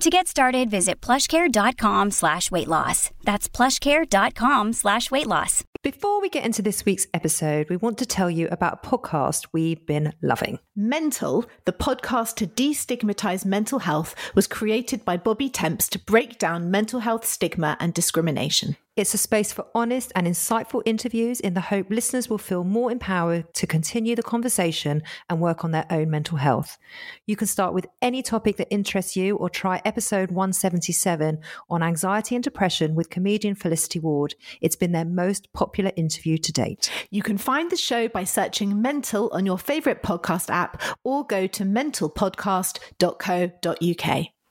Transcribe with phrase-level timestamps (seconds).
[0.00, 3.10] To get started, visit plushcare.com slash weight loss.
[3.24, 5.62] That's plushcare.com slash weight loss.
[5.82, 9.48] Before we get into this week's episode, we want to tell you about a podcast
[9.52, 10.58] we've been loving.
[10.74, 16.70] Mental, the podcast to destigmatize mental health, was created by Bobby Temps to break down
[16.70, 18.76] mental health stigma and discrimination.
[18.96, 22.90] It's a space for honest and insightful interviews in the hope listeners will feel more
[22.90, 26.76] empowered to continue the conversation and work on their own mental health.
[27.24, 31.38] You can start with any topic that interests you or try episode 177
[31.70, 34.34] on anxiety and depression with comedian Felicity Ward.
[34.60, 36.90] It's been their most popular interview to date.
[37.10, 41.46] You can find the show by searching Mental on your favorite podcast app or go
[41.46, 44.39] to mentalpodcast.co.uk.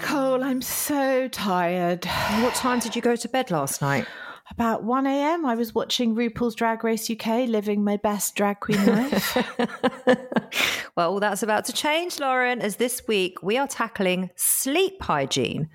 [0.00, 2.04] Nicole, I'm so tired.
[2.04, 4.06] What time did you go to bed last night?
[4.48, 8.86] About 1 a.m., I was watching RuPaul's Drag Race UK, living my best drag queen
[8.86, 9.36] life.
[10.96, 15.68] well, all that's about to change, Lauren, as this week we are tackling sleep hygiene.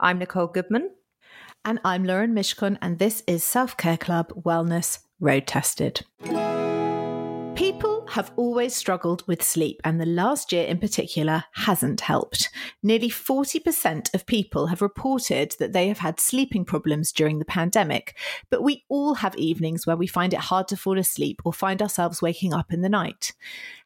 [0.00, 0.92] I'm Nicole Goodman.
[1.62, 6.06] And I'm Lauren Mishcon, and this is Self Care Club Wellness Road Tested.
[7.56, 12.50] People have always struggled with sleep, and the last year in particular hasn't helped.
[12.82, 18.14] Nearly 40% of people have reported that they have had sleeping problems during the pandemic,
[18.50, 21.80] but we all have evenings where we find it hard to fall asleep or find
[21.80, 23.32] ourselves waking up in the night.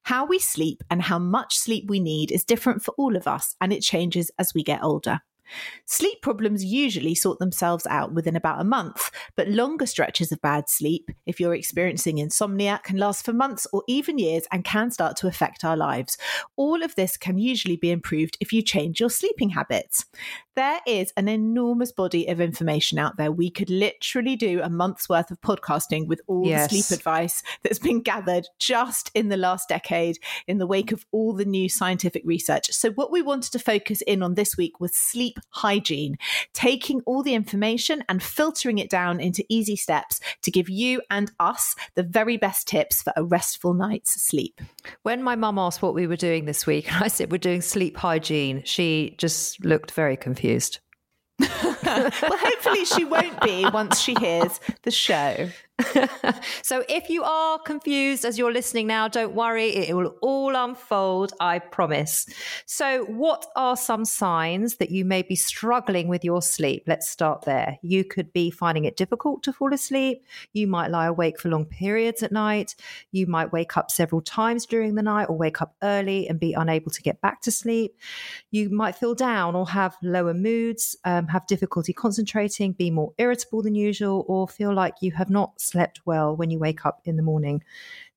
[0.03, 3.55] How we sleep and how much sleep we need is different for all of us,
[3.61, 5.21] and it changes as we get older.
[5.87, 10.69] Sleep problems usually sort themselves out within about a month, but longer stretches of bad
[10.69, 15.16] sleep, if you're experiencing insomnia, can last for months or even years and can start
[15.16, 16.16] to affect our lives.
[16.56, 20.05] All of this can usually be improved if you change your sleeping habits.
[20.60, 23.32] There is an enormous body of information out there.
[23.32, 26.69] We could literally do a month's worth of podcasting with all yes.
[26.69, 31.06] the sleep advice that's been gathered just in the last decade in the wake of
[31.12, 32.71] all the new scientific research.
[32.72, 36.19] So, what we wanted to focus in on this week was sleep hygiene,
[36.53, 41.32] taking all the information and filtering it down into easy steps to give you and
[41.41, 44.60] us the very best tips for a restful night's sleep.
[45.04, 47.62] When my mum asked what we were doing this week, and I said we're doing
[47.62, 50.50] sleep hygiene, she just looked very confused.
[51.41, 55.49] well, hopefully she won't be once she hears the show.
[56.63, 61.33] so if you are confused as you're listening now, don't worry, it will all unfold,
[61.41, 62.27] I promise.
[62.67, 66.85] So, what are some signs that you may be struggling with your sleep?
[66.87, 67.79] Let's start there.
[67.83, 70.25] You could be finding it difficult to fall asleep.
[70.53, 72.75] You might lie awake for long periods at night.
[73.13, 76.53] You might wake up several times during the night or wake up early and be
[76.53, 77.97] unable to get back to sleep.
[78.51, 83.63] You might feel down or have lower moods, um, have difficulty concentrating, be more irritable
[83.63, 87.17] than usual, or feel like you have not slept well when you wake up in
[87.17, 87.63] the morning.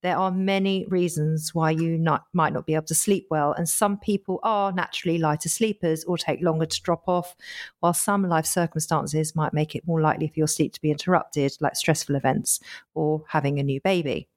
[0.02, 3.68] There are many reasons why you not, might not be able to sleep well, and
[3.68, 7.36] some people are naturally lighter sleepers or take longer to drop off,
[7.80, 11.56] while some life circumstances might make it more likely for your sleep to be interrupted,
[11.60, 12.60] like stressful events
[12.94, 14.28] or having a new baby.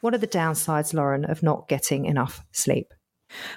[0.00, 2.94] What are the downsides, Lauren, of not getting enough sleep?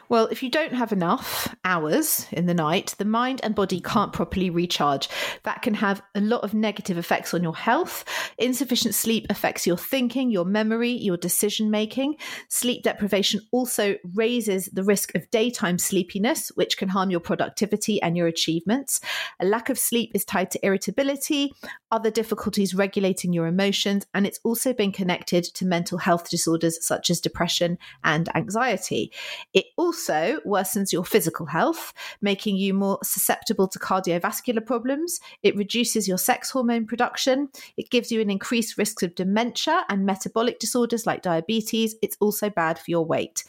[0.09, 4.13] Well, if you don't have enough hours in the night, the mind and body can't
[4.13, 5.09] properly recharge.
[5.43, 8.05] That can have a lot of negative effects on your health.
[8.37, 12.15] Insufficient sleep affects your thinking, your memory, your decision making.
[12.49, 18.15] Sleep deprivation also raises the risk of daytime sleepiness, which can harm your productivity and
[18.15, 19.01] your achievements.
[19.39, 21.53] A lack of sleep is tied to irritability,
[21.91, 27.09] other difficulties regulating your emotions, and it's also been connected to mental health disorders such
[27.09, 29.11] as depression and anxiety.
[29.53, 35.19] It also worsens your physical health, making you more susceptible to cardiovascular problems.
[35.42, 37.50] It reduces your sex hormone production.
[37.77, 41.95] It gives you an increased risk of dementia and metabolic disorders like diabetes.
[42.01, 43.44] It's also bad for your weight.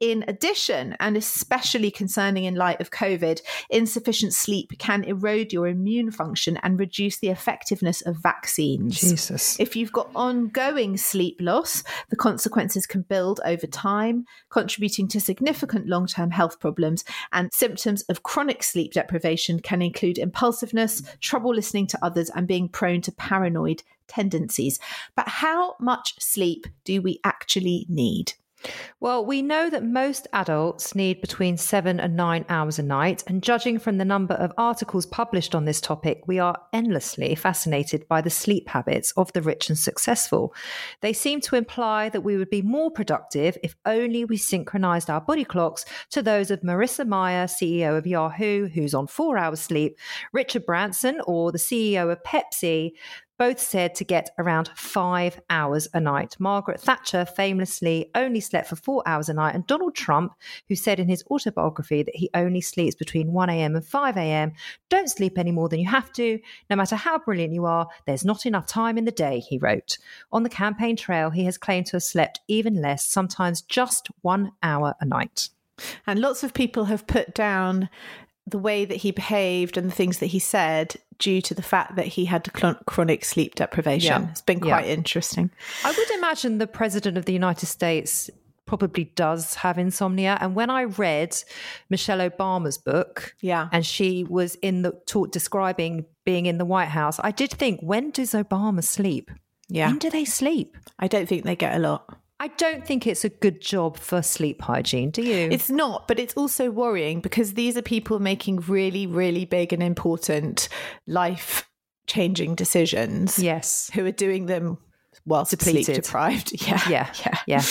[0.00, 6.12] In addition, and especially concerning in light of COVID, insufficient sleep can erode your immune
[6.12, 9.00] function and reduce the effectiveness of vaccines.
[9.00, 9.58] Jesus.
[9.58, 15.88] If you've got ongoing sleep loss, the consequences can build over time, contributing to significant
[15.88, 17.04] long term health problems.
[17.32, 22.68] And symptoms of chronic sleep deprivation can include impulsiveness, trouble listening to others, and being
[22.68, 24.78] prone to paranoid tendencies.
[25.16, 28.34] But how much sleep do we actually need?
[29.00, 33.42] Well, we know that most adults need between seven and nine hours a night, and
[33.42, 38.20] judging from the number of articles published on this topic, we are endlessly fascinated by
[38.20, 40.52] the sleep habits of the rich and successful.
[41.00, 45.20] They seem to imply that we would be more productive if only we synchronized our
[45.20, 49.96] body clocks to those of Marissa Mayer, CEO of Yahoo, who's on four hours sleep,
[50.32, 52.92] Richard Branson, or the CEO of Pepsi,
[53.38, 56.36] both said to get around five hours a night.
[56.38, 60.32] Margaret Thatcher famously only slept for four hours a night, and Donald Trump,
[60.68, 63.76] who said in his autobiography that he only sleeps between 1 a.m.
[63.76, 64.52] and 5 a.m.,
[64.88, 66.38] don't sleep any more than you have to.
[66.68, 69.98] No matter how brilliant you are, there's not enough time in the day, he wrote.
[70.32, 74.52] On the campaign trail, he has claimed to have slept even less, sometimes just one
[74.62, 75.50] hour a night.
[76.06, 77.88] And lots of people have put down
[78.50, 81.96] the way that he behaved and the things that he said due to the fact
[81.96, 82.50] that he had
[82.86, 84.22] chronic sleep deprivation.
[84.22, 84.30] Yeah.
[84.30, 84.94] It's been quite yeah.
[84.94, 85.50] interesting.
[85.84, 88.30] I would imagine the president of the United States
[88.66, 91.34] probably does have insomnia and when i read
[91.88, 96.88] michelle obama's book yeah and she was in the talk describing being in the white
[96.88, 99.30] house i did think when does obama sleep
[99.70, 103.06] yeah when do they sleep i don't think they get a lot I don't think
[103.06, 105.48] it's a good job for sleep hygiene, do you?
[105.50, 109.82] It's not, but it's also worrying because these are people making really, really big and
[109.82, 110.68] important
[111.06, 111.68] life
[112.06, 113.38] changing decisions.
[113.38, 113.90] Yes.
[113.92, 114.78] Who are doing them
[115.26, 115.84] whilst Depleted.
[115.86, 116.52] sleep deprived.
[116.66, 116.80] Yeah.
[116.88, 117.12] Yeah.
[117.26, 117.38] Yeah.
[117.46, 117.62] yeah.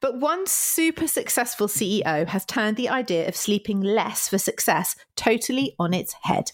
[0.00, 5.74] But one super successful CEO has turned the idea of sleeping less for success totally
[5.78, 6.50] on its head.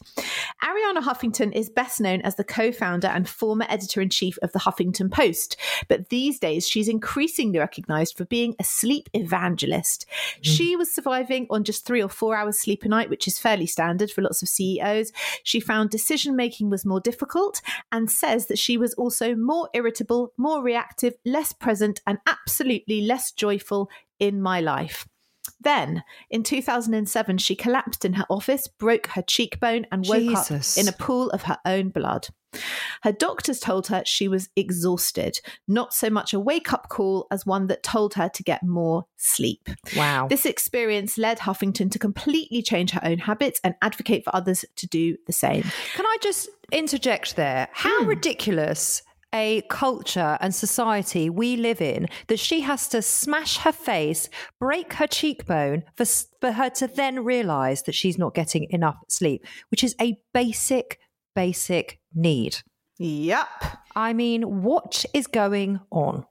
[0.63, 4.51] Arianna Huffington is best known as the co founder and former editor in chief of
[4.53, 5.57] the Huffington Post,
[5.89, 10.07] but these days she's increasingly recognized for being a sleep evangelist.
[10.39, 10.41] Mm.
[10.43, 13.67] She was surviving on just three or four hours sleep a night, which is fairly
[13.67, 15.13] standard for lots of CEOs.
[15.45, 17.63] She found decision making was more difficult
[17.93, 23.31] and says that she was also more irritable, more reactive, less present, and absolutely less
[23.37, 25.07] joyful in my life.
[25.61, 30.77] Then, in 2007, she collapsed in her office, broke her cheekbone, and woke Jesus.
[30.77, 32.29] up in a pool of her own blood.
[33.03, 37.45] Her doctors told her she was exhausted, not so much a wake up call as
[37.45, 39.69] one that told her to get more sleep.
[39.97, 40.29] Wow.
[40.29, 44.87] This experience led Huffington to completely change her own habits and advocate for others to
[44.87, 45.65] do the same.
[45.95, 47.69] Can I just interject there?
[47.73, 48.09] How hmm.
[48.09, 49.03] ridiculous
[49.35, 54.29] a culture and society we live in that she has to smash her face,
[54.61, 56.07] break her cheekbone for,
[56.41, 60.99] for her to then realize that she's not getting enough sleep, which is a basic,
[61.35, 62.59] basic need.
[62.99, 63.49] Yep.
[63.95, 66.25] I mean, what is going on?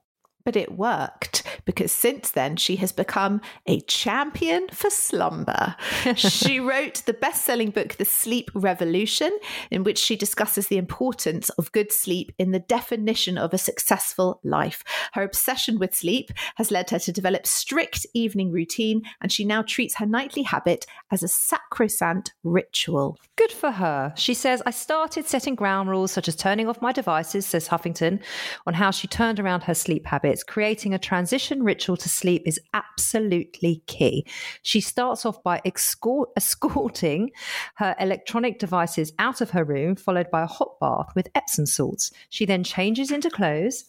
[0.44, 5.76] But it worked because since then she has become a champion for slumber.
[6.16, 9.38] she wrote the best selling book, The Sleep Revolution,
[9.72, 14.40] in which she discusses the importance of good sleep in the definition of a successful
[14.44, 14.84] life.
[15.14, 19.62] Her obsession with sleep has led her to develop strict evening routine, and she now
[19.62, 23.18] treats her nightly habit as a sacrosanct ritual.
[23.36, 24.14] Good for her.
[24.16, 28.22] She says, I started setting ground rules such as turning off my devices, says Huffington,
[28.66, 30.44] on how she turned around her sleep habits.
[30.44, 34.26] Creating a transition ritual to sleep is absolutely key.
[34.62, 37.32] She starts off by escort- escorting
[37.76, 42.12] her electronic devices out of her room, followed by a hot bath with Epsom salts.
[42.30, 43.86] She then changes into clothes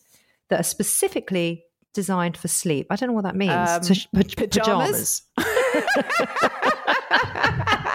[0.49, 2.87] that are specifically designed for sleep.
[2.91, 3.53] I don't know what that means.
[3.53, 3.95] Um, so,
[4.37, 5.23] pajamas.
[5.39, 7.86] it's just a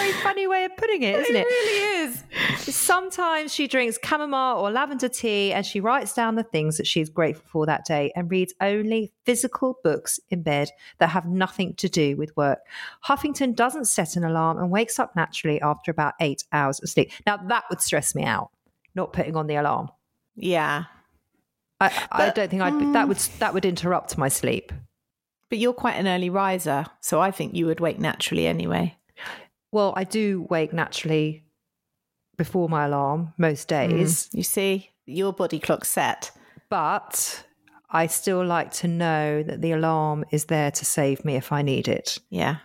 [0.00, 1.46] very very funny way of putting it, isn't it?
[1.46, 2.74] It really is.
[2.74, 7.08] Sometimes she drinks chamomile or lavender tea and she writes down the things that she's
[7.08, 11.88] grateful for that day and reads only physical books in bed that have nothing to
[11.88, 12.60] do with work.
[13.06, 17.10] Huffington doesn't set an alarm and wakes up naturally after about eight hours of sleep.
[17.26, 18.50] Now, that would stress me out,
[18.94, 19.88] not putting on the alarm.
[20.34, 20.84] Yeah.
[21.80, 23.38] I, I don't think I'd, that would mm.
[23.38, 24.70] that would interrupt my sleep.
[25.48, 28.96] But you're quite an early riser, so I think you would wake naturally anyway.
[29.72, 31.44] Well, I do wake naturally
[32.36, 33.76] before my alarm most hmm.
[33.76, 36.30] days, You see, your body clock's set.
[36.68, 37.44] but
[37.90, 41.62] I still like to know that the alarm is there to save me if I
[41.62, 42.18] need it.
[42.30, 42.56] Yeah.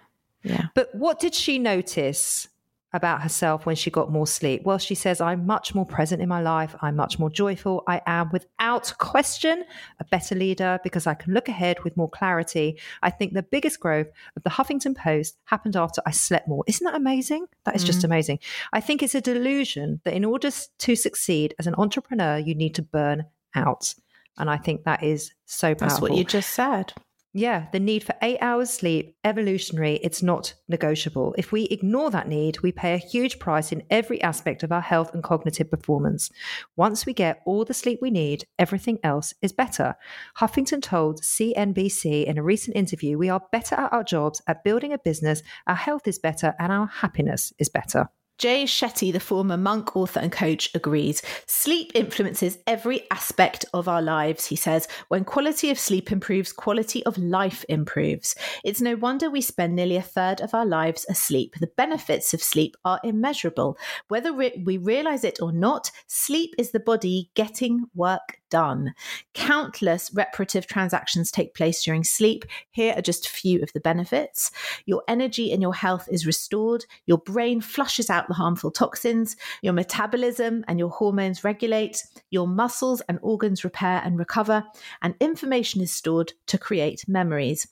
[0.44, 0.68] Yeah.
[0.76, 2.48] But what did she notice
[2.96, 4.64] about herself when she got more sleep?
[4.64, 6.76] Well, she says, I'm much more present in my life.
[6.82, 7.84] I'm much more joyful.
[7.88, 9.64] I am, without question,
[10.00, 12.80] a better leader because I can look ahead with more clarity.
[13.04, 16.64] I think the biggest growth of the Huffington Post happened after I slept more.
[16.68, 17.46] Isn't that amazing?
[17.66, 18.06] That is just mm.
[18.06, 18.40] amazing.
[18.74, 20.50] I think it's a delusion that in order
[20.80, 23.94] to succeed as an entrepreneur, you need to burn out.
[24.38, 25.88] And I think that is so powerful.
[25.88, 26.94] That's what you just said.
[27.38, 31.36] Yeah, the need for eight hours sleep, evolutionary, it's not negotiable.
[31.38, 34.80] If we ignore that need, we pay a huge price in every aspect of our
[34.80, 36.32] health and cognitive performance.
[36.78, 39.96] Once we get all the sleep we need, everything else is better.
[40.38, 44.94] Huffington told CNBC in a recent interview we are better at our jobs, at building
[44.94, 48.08] a business, our health is better, and our happiness is better.
[48.38, 51.22] Jay Shetty, the former monk, author, and coach, agrees.
[51.46, 54.88] Sleep influences every aspect of our lives, he says.
[55.08, 58.36] When quality of sleep improves, quality of life improves.
[58.64, 61.56] It's no wonder we spend nearly a third of our lives asleep.
[61.60, 63.78] The benefits of sleep are immeasurable.
[64.10, 68.94] Whether we realize it or not, sleep is the body getting work done.
[69.34, 72.46] Countless reparative transactions take place during sleep.
[72.72, 74.52] Here are just a few of the benefits.
[74.86, 76.86] Your energy and your health is restored.
[77.06, 79.36] Your brain flushes out the harmful toxins.
[79.62, 82.04] Your metabolism and your hormones regulate.
[82.32, 84.64] Your muscles and organs repair and recover.
[85.02, 87.68] And information is stored to create memories.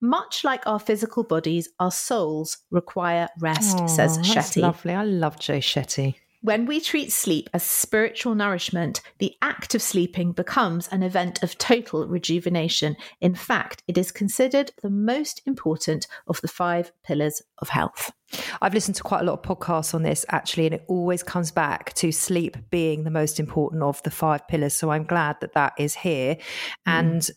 [0.00, 4.60] Much like our physical bodies, our souls require rest, says Shetty.
[4.60, 4.92] lovely.
[4.92, 6.16] I love Jay Shetty.
[6.44, 11.56] When we treat sleep as spiritual nourishment, the act of sleeping becomes an event of
[11.56, 12.98] total rejuvenation.
[13.22, 18.12] In fact, it is considered the most important of the five pillars of health.
[18.60, 21.50] I've listened to quite a lot of podcasts on this actually, and it always comes
[21.50, 24.74] back to sleep being the most important of the five pillars.
[24.74, 26.34] So I'm glad that that is here.
[26.34, 26.40] Mm.
[26.84, 27.30] And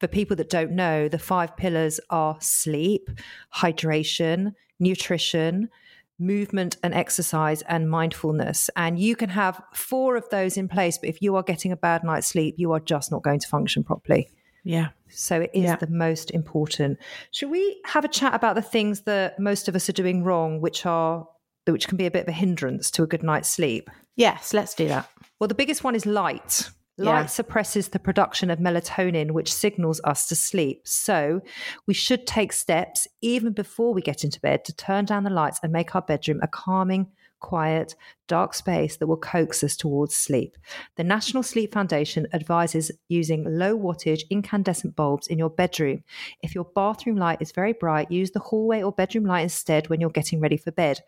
[0.00, 3.08] for people that don't know, the five pillars are sleep,
[3.54, 5.68] hydration, nutrition,
[6.18, 8.70] movement and exercise, and mindfulness.
[8.76, 11.76] And you can have four of those in place, but if you are getting a
[11.76, 14.28] bad night's sleep, you are just not going to function properly.
[14.64, 14.88] Yeah.
[15.08, 15.76] So it is Yeah.
[15.76, 16.98] the most important.
[17.30, 20.60] Should we have a chat about the things that most of us are doing wrong,
[20.60, 21.26] which are
[21.66, 23.90] which can be a bit of a hindrance to a good night's sleep?
[24.16, 25.08] Yes, let's do that.
[25.38, 26.70] Well, the biggest one is light.
[26.98, 27.26] Light Yeah.
[27.26, 30.86] suppresses the production of melatonin, which signals us to sleep.
[30.86, 31.40] So
[31.86, 35.60] we should take steps even before we get into bed to turn down the lights
[35.62, 37.06] and make our bedroom a calming,
[37.40, 37.94] quiet,
[38.26, 40.56] dark space that will coax us towards sleep.
[40.96, 46.02] The National Sleep Foundation advises using low wattage incandescent bulbs in your bedroom.
[46.42, 50.00] If your bathroom light is very bright, use the hallway or bedroom light instead when
[50.00, 51.00] you're getting ready for bed.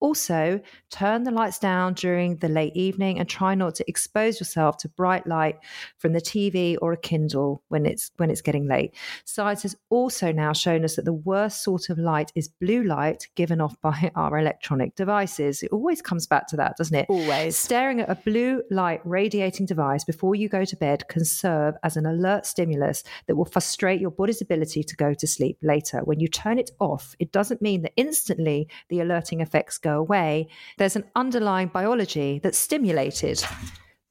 [0.00, 4.76] Also, turn the lights down during the late evening and try not to expose yourself
[4.78, 5.56] to bright light
[5.98, 8.94] from the TV or a Kindle when it's when it's getting late.
[9.24, 13.26] Science has also now shown us that the worst sort of light is blue light
[13.34, 15.62] given off by our electronic devices.
[15.62, 17.06] It always comes back to that, doesn't it?
[17.08, 17.56] Always.
[17.56, 21.96] Staring at a blue light radiating device before you go to bed can serve as
[21.96, 26.00] an alert stimulus that will frustrate your body's ability to go to sleep later.
[26.04, 30.48] When you turn it off, it doesn't mean that instantly the alerting effects go away.
[30.76, 33.44] There's an underlying biology that's stimulated.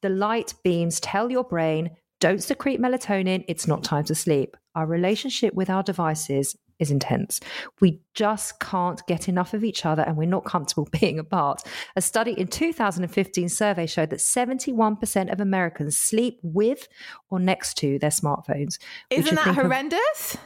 [0.02, 4.56] The light beams tell your brain, don't secrete melatonin, it's not time to sleep.
[4.74, 7.40] Our relationship with our devices is intense.
[7.80, 11.64] We just can't get enough of each other and we're not comfortable being apart.
[11.96, 16.86] A study in 2015 survey showed that 71% of Americans sleep with
[17.30, 18.78] or next to their smartphones.
[19.10, 20.36] Isn't that think of- horrendous?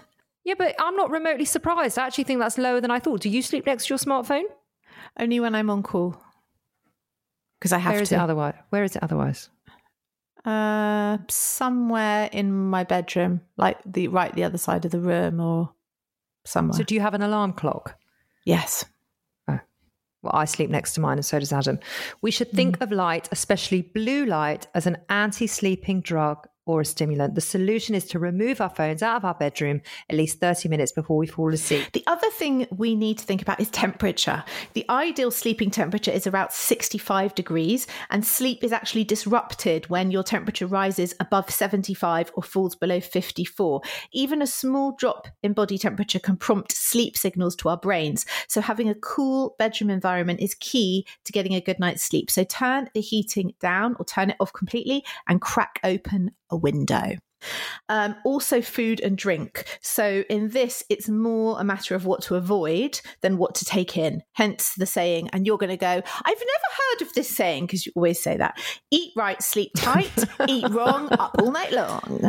[0.45, 1.99] yeah, but I'm not remotely surprised.
[1.99, 3.21] I actually think that's lower than I thought.
[3.21, 4.45] Do you sleep next to your smartphone?
[5.19, 6.17] Only when I'm on call.
[7.59, 8.17] Because I have Where is to.
[8.17, 8.55] it otherwise?
[8.71, 9.49] Where is it otherwise?
[10.45, 15.71] Uh, somewhere in my bedroom, like the right the other side of the room, or
[16.45, 16.77] somewhere.
[16.77, 17.97] So do you have an alarm clock?
[18.45, 18.85] yes.
[19.47, 19.61] Oh.
[20.23, 21.79] Well, I sleep next to mine, and so does Adam.
[22.23, 26.85] We should think of light, especially blue light, as an anti sleeping drug or a
[26.85, 27.35] stimulant.
[27.35, 30.93] The solution is to remove our phones out of our bedroom at least 30 minutes
[30.93, 31.91] before we fall asleep.
[31.93, 34.45] The other thing we need to think about is temperature.
[34.75, 40.23] The ideal sleeping temperature is about 65 degrees, and sleep is actually disrupted when your
[40.23, 43.81] temperature rises above 75 or falls below 54.
[44.13, 48.25] Even a small drop in body temperature can prompt sleep signals to our brains.
[48.49, 52.31] So, having a cool bedroom environment is key to getting a good night's sleep.
[52.31, 57.17] So, turn the heating down or turn it off completely and crack open a window.
[57.89, 59.65] Um, also, food and drink.
[59.83, 63.97] So, in this, it's more a matter of what to avoid than what to take
[63.97, 64.23] in.
[64.35, 67.85] Hence the saying, and you're going to go, I've never heard of this saying because
[67.85, 70.13] you always say that eat right, sleep tight,
[70.49, 72.21] eat wrong, up all night long.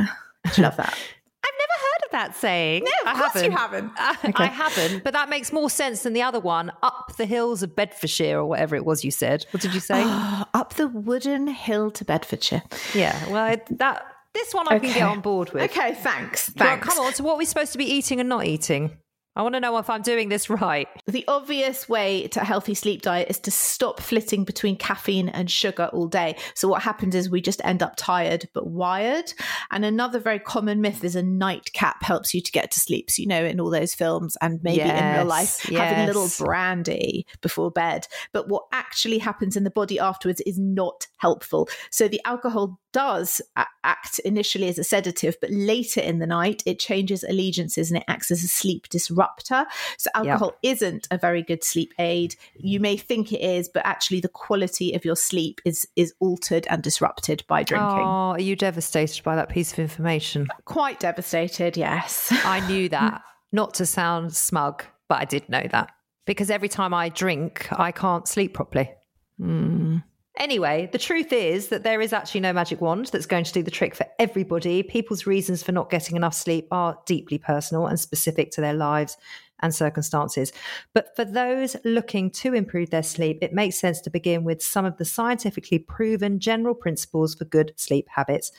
[0.45, 0.97] I love that.
[1.45, 2.83] I've never heard of that saying.
[2.85, 3.91] No, of I course you haven't.
[3.97, 4.39] haven't.
[4.39, 7.75] I haven't, but that makes more sense than the other one, up the hills of
[7.75, 9.45] Bedfordshire or whatever it was you said.
[9.51, 10.01] What did you say?
[10.03, 12.63] Oh, up the wooden hill to Bedfordshire.
[12.95, 15.63] yeah, well, it, that this one I can get on board with.
[15.71, 16.51] Okay, thanks.
[16.57, 17.13] Well, come on.
[17.13, 18.97] So, what are we supposed to be eating and not eating?
[19.35, 20.87] I want to know if I'm doing this right.
[21.07, 25.49] The obvious way to a healthy sleep diet is to stop flitting between caffeine and
[25.49, 26.35] sugar all day.
[26.55, 29.33] So, what happens is we just end up tired but wired.
[29.71, 33.09] And another very common myth is a nightcap helps you to get to sleep.
[33.09, 36.05] So, you know, in all those films and maybe in real Yes, life, having a
[36.05, 38.07] little brandy before bed.
[38.33, 41.69] But what actually happens in the body afterwards is not helpful.
[41.89, 43.41] So, the alcohol does
[43.83, 48.05] act initially as a sedative, but later in the night, it changes allegiances and it
[48.07, 49.22] acts as a sleep disruptor.
[49.97, 52.35] So, alcohol isn't a very good sleep aid.
[52.55, 56.67] You may think it is, but actually, the quality of your sleep is is altered
[56.69, 57.89] and disrupted by drinking.
[57.89, 60.47] Oh, are you devastated by that piece of information?
[60.65, 62.31] Quite devastated, yes.
[62.43, 63.21] I knew that.
[63.51, 65.91] Not to sound smug, but I did know that
[66.25, 68.91] because every time I drink, I can't sleep properly.
[69.37, 69.97] Hmm.
[70.37, 73.61] Anyway, the truth is that there is actually no magic wand that's going to do
[73.61, 74.81] the trick for everybody.
[74.81, 79.15] People's reasons for not getting enough sleep are deeply personal and specific to their lives
[79.59, 80.51] and circumstances.
[80.93, 84.85] But for those looking to improve their sleep, it makes sense to begin with some
[84.85, 88.51] of the scientifically proven general principles for good sleep habits.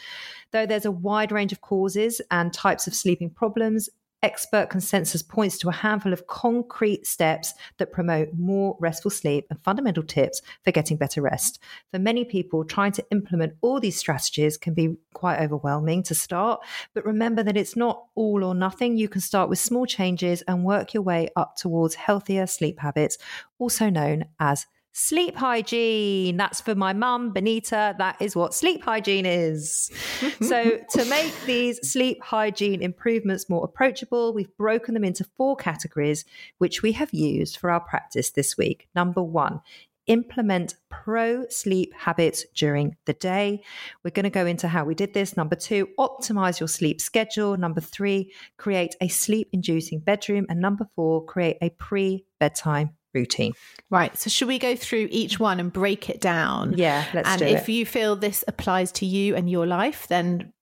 [0.53, 3.91] Though there's a wide range of causes and types of sleeping problems,
[4.25, 9.63] expert consensus points to a handful of concrete steps that promote more restful sleep and
[9.63, 11.61] fundamental tips for getting better rest.
[11.93, 16.63] For many people, trying to implement all these strategies can be quite overwhelming to start,
[16.95, 18.97] but remember that it's not all or nothing.
[18.97, 23.19] You can start with small changes and work your way up towards healthier sleep habits,
[23.59, 24.67] also known as
[24.97, 26.37] Sleep hygiene.
[26.37, 27.97] That's for my mum, Benita.
[27.99, 29.91] That is what sleep hygiene is.
[30.41, 36.25] so, to make these sleep hygiene improvements more approachable, we've broken them into four categories,
[36.59, 38.87] which we have used for our practice this week.
[38.95, 39.63] Number one,
[40.07, 43.65] implement pro sleep habits during the day.
[44.05, 45.37] We're going to go into how we did this.
[45.37, 47.57] Number two, optimize your sleep schedule.
[47.57, 50.47] Number three, create a sleep inducing bedroom.
[50.49, 53.53] And number four, create a pre bedtime routine.
[53.91, 54.17] Right.
[54.19, 56.75] So, should we go through each one and break it down?
[56.77, 57.73] Yeah, let's and do if it.
[57.73, 60.53] you feel this applies to you and your life, then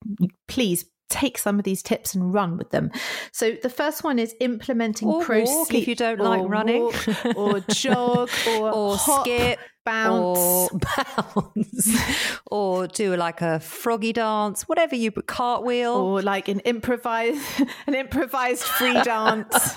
[0.47, 2.91] please take some of these tips and run with them.
[3.31, 6.83] So, the first one is implementing Or pro walk if you don't like running.
[6.83, 10.39] walk, or jog, or, or hop, skip bounce.
[10.39, 11.97] or bounce
[12.49, 17.41] or do like a froggy dance whatever you cartwheel or like an improvised
[17.87, 19.75] an improvised free dance.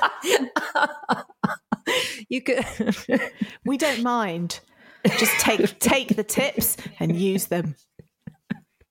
[2.29, 2.65] you could
[3.65, 4.61] We don't mind.
[5.19, 7.77] Just take take the tips and use them.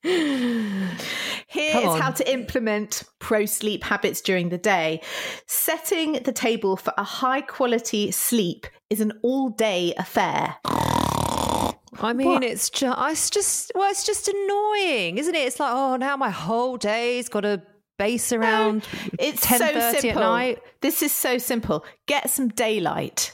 [0.03, 5.01] Here is how to implement pro sleep habits during the day.
[5.47, 10.55] Setting the table for a high quality sleep is an all day affair.
[10.63, 12.43] I mean, What?
[12.43, 15.47] it's just, it's just, well, it's just annoying, isn't it?
[15.47, 17.61] It's like, oh, now my whole day's got to
[17.97, 18.85] base around
[19.19, 20.23] It's ten so thirty simple.
[20.23, 20.59] at night.
[20.81, 21.85] This is so simple.
[22.07, 23.33] Get some daylight.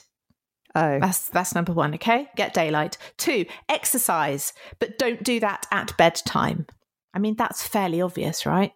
[0.74, 1.94] Oh, That's that's number one.
[1.94, 2.96] Okay, get daylight.
[3.18, 6.66] Two, exercise, but don't do that at bedtime.
[7.14, 8.72] I mean, that's fairly obvious, right?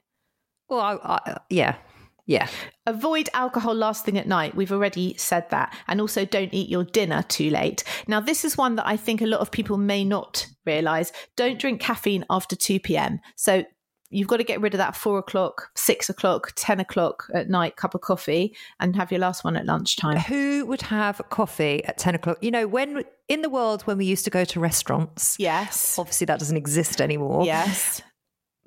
[0.68, 1.76] well, I, I, yeah,
[2.26, 2.48] yeah.
[2.86, 4.54] Avoid alcohol last thing at night.
[4.54, 5.74] We've already said that.
[5.88, 7.82] And also don't eat your dinner too late.
[8.08, 11.12] Now, this is one that I think a lot of people may not realize.
[11.36, 13.20] Don't drink caffeine after 2 p.m.
[13.36, 13.64] So
[14.10, 17.76] you've got to get rid of that four o'clock, six o'clock, 10 o'clock at night
[17.76, 20.16] cup of coffee and have your last one at lunchtime.
[20.18, 22.38] Who would have coffee at ten o'clock?
[22.40, 25.98] You know, when in the world when we used to go to restaurants, Yes.
[25.98, 27.44] obviously that doesn't exist anymore.
[27.44, 28.02] Yes.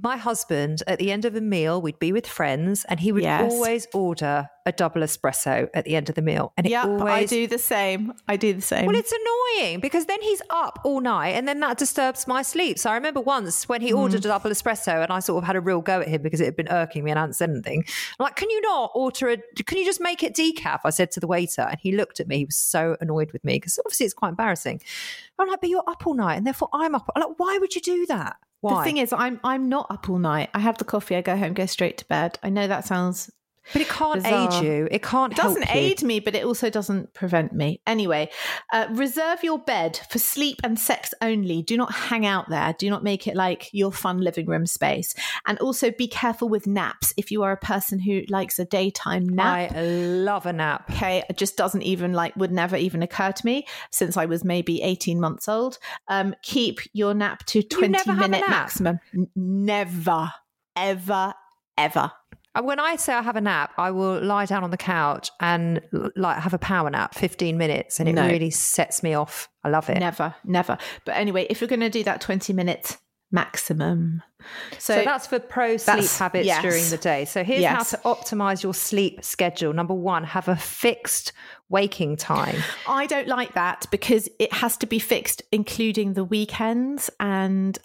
[0.01, 3.23] My husband at the end of a meal we'd be with friends and he would
[3.23, 3.51] Yes.
[3.51, 6.53] always order a double espresso at the end of the meal.
[6.55, 8.13] And it Yeah, always I do the same.
[8.27, 8.85] I do the same.
[8.85, 12.77] well, it's annoying because then he's up all night and then that disturbs my sleep.
[12.77, 14.25] So I remember once when he ordered mm.
[14.25, 16.45] a double espresso and I sort of had a real go at him because it
[16.45, 17.83] had been irking me and I hadn't said anything.
[18.19, 20.81] I'm like, can you not order a, can you just make it decaf?
[20.85, 22.37] I said to the waiter and he looked at me.
[22.37, 24.81] He was so annoyed with me because obviously it's quite embarrassing.
[25.39, 27.09] I'm like, but you're up all night and therefore I'm up.
[27.15, 28.35] I'm like, why would you do that?
[28.61, 28.83] Why?
[28.83, 30.49] The thing is, I'm I'm not up all night.
[30.53, 31.15] I have the coffee.
[31.15, 32.37] I go home, go straight to bed.
[32.43, 33.31] I know that sounds
[33.73, 34.53] but it can't bizarre.
[34.53, 34.87] aid you.
[34.91, 37.81] It can't It doesn't aid me, but it also doesn't prevent me.
[37.85, 38.29] Anyway,
[38.73, 41.61] uh, reserve your bed for sleep and sex only.
[41.61, 42.75] Do not hang out there.
[42.77, 45.13] Do not make it like your fun living room space.
[45.45, 49.27] And also be careful with naps if you are a person who likes a daytime
[49.27, 49.71] nap.
[49.71, 50.89] I love a nap.
[50.91, 54.43] Okay, it just doesn't even like would never even occur to me since I was
[54.43, 55.77] maybe 18 months old.
[56.07, 58.99] Um, keep your nap to 20 never have a minute maximum.
[59.13, 60.31] N- never,
[60.75, 61.33] ever,
[61.77, 62.11] ever.
[62.61, 65.81] When I say I have a nap, I will lie down on the couch and
[66.15, 68.27] like have a power nap, 15 minutes, and it No.
[68.27, 69.49] really sets me off.
[69.63, 69.99] I love it.
[69.99, 70.77] Never, never.
[71.05, 72.97] But anyway, if you're going to do that 20 minutes
[73.31, 74.23] maximum.
[74.79, 76.61] So, So, that's for pro sleep habits yes.
[76.63, 77.25] during the day.
[77.25, 77.91] So here's Yes.
[77.91, 79.71] how to optimize your sleep schedule.
[79.73, 81.31] Number one, have a fixed
[81.69, 82.55] waking time.
[82.87, 87.11] I don't like that because it has to be fixed, including the weekends.
[87.19, 87.77] And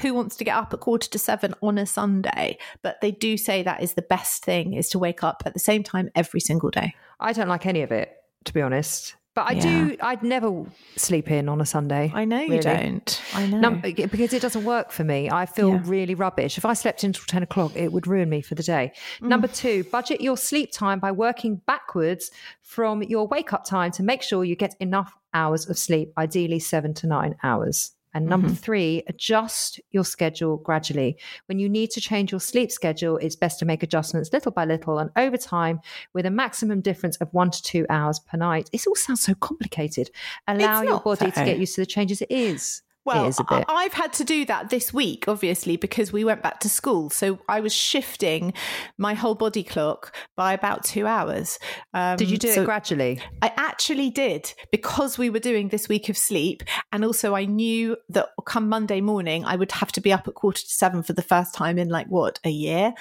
[0.00, 2.58] who wants to get up at quarter to seven on a Sunday?
[2.82, 5.60] But they do say that is the best thing is to wake up at the
[5.60, 6.94] same time every single day.
[7.20, 8.12] I don't like any of it,
[8.44, 9.14] to be honest.
[9.34, 9.60] But I Yeah.
[9.60, 10.64] do, I'd never
[10.96, 12.10] sleep in on a Sunday.
[12.14, 13.20] I know you don't.
[13.34, 13.60] I know.
[13.60, 15.30] Num- because it doesn't work for me.
[15.30, 15.82] I feel Yeah.
[15.84, 16.56] really rubbish.
[16.56, 18.92] If I slept until 10 o'clock, it would ruin me for the day.
[19.20, 19.28] Mm.
[19.28, 22.30] Number two, budget your sleep time by working backwards
[22.62, 26.58] from your wake up time to make sure you get enough hours of sleep, ideally
[26.58, 27.90] seven to nine hours.
[28.16, 28.56] And number Mm-hmm.
[28.56, 31.18] three, adjust your schedule gradually.
[31.48, 34.64] When you need to change your sleep schedule, it's best to make adjustments little by
[34.64, 35.80] little and over time
[36.14, 38.70] with a maximum difference of one to two hours per night.
[38.72, 40.10] It all sounds so complicated.
[40.48, 42.22] Allow your body to get used to the changes.
[42.22, 42.80] It is.
[43.06, 43.64] Well, it is a bit.
[43.68, 47.08] I- I've had to do that this week, obviously, because we went back to school.
[47.10, 48.52] So I was shifting
[48.98, 51.58] my whole body clock by about two hours.
[51.94, 53.20] Um, Did you do so it gradually?
[53.40, 56.62] I actually did because we were doing this week of sleep.
[56.92, 60.34] And also, I knew that come Monday morning, I would have to be up at
[60.34, 62.92] quarter to seven for the first time in like what, a year.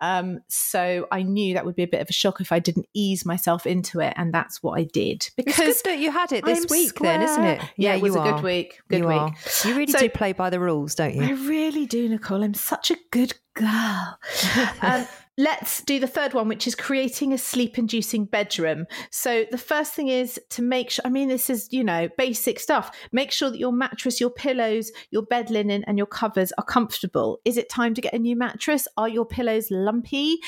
[0.00, 2.86] Um, so I knew that would be a bit of a shock if I didn't
[2.94, 4.14] ease myself into it.
[4.16, 5.08] And that's what I did.
[5.18, 7.56] It's Because good that you had it this I'm week, then, isn't it?
[7.60, 7.70] square.
[7.76, 8.80] Yeah, it was a good week.
[8.88, 9.16] Good you week.
[9.16, 9.34] are.
[9.64, 11.22] You really So- do play by the rules, don't you?
[11.22, 12.42] I really do, Nicole.
[12.42, 14.18] I'm such a good girl.
[14.82, 15.06] um,
[15.38, 18.86] let's do the third one, which is creating a sleep inducing bedroom.
[19.10, 22.60] So, the first thing is to make sure, I mean, this is, you know, basic
[22.60, 22.90] stuff.
[23.12, 27.40] Make sure that your mattress, your pillows, your bed linen, and your covers are comfortable.
[27.44, 28.86] Is it time to get a new mattress?
[28.98, 30.38] Are your pillows lumpy?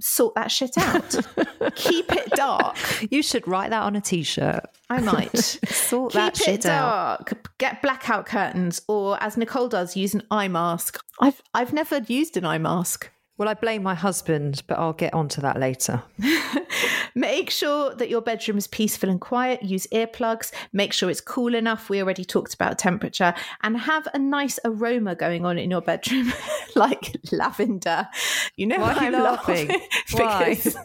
[0.00, 1.16] Sort that shit out.
[1.76, 2.76] Keep it dark.
[3.10, 4.66] You should write that on a t-shirt.
[4.90, 5.36] I might.
[5.68, 7.26] Sort Keep that it shit out.
[7.28, 7.48] dark.
[7.58, 11.00] Get blackout curtains, or as Nicole does, use an eye mask.
[11.20, 13.10] I've I've never used an eye mask.
[13.40, 16.02] Well, I blame my husband, but I'll get onto that later.
[17.14, 19.62] Make sure that your bedroom is peaceful and quiet.
[19.62, 20.52] Use earplugs.
[20.74, 21.88] Make sure it's cool enough.
[21.88, 23.32] We already talked about temperature.
[23.62, 26.34] And have a nice aroma going on in your bedroom,
[26.76, 28.08] like lavender.
[28.56, 29.70] You know Why why I'm laughing?
[30.10, 30.50] Why?
[30.50, 30.76] because,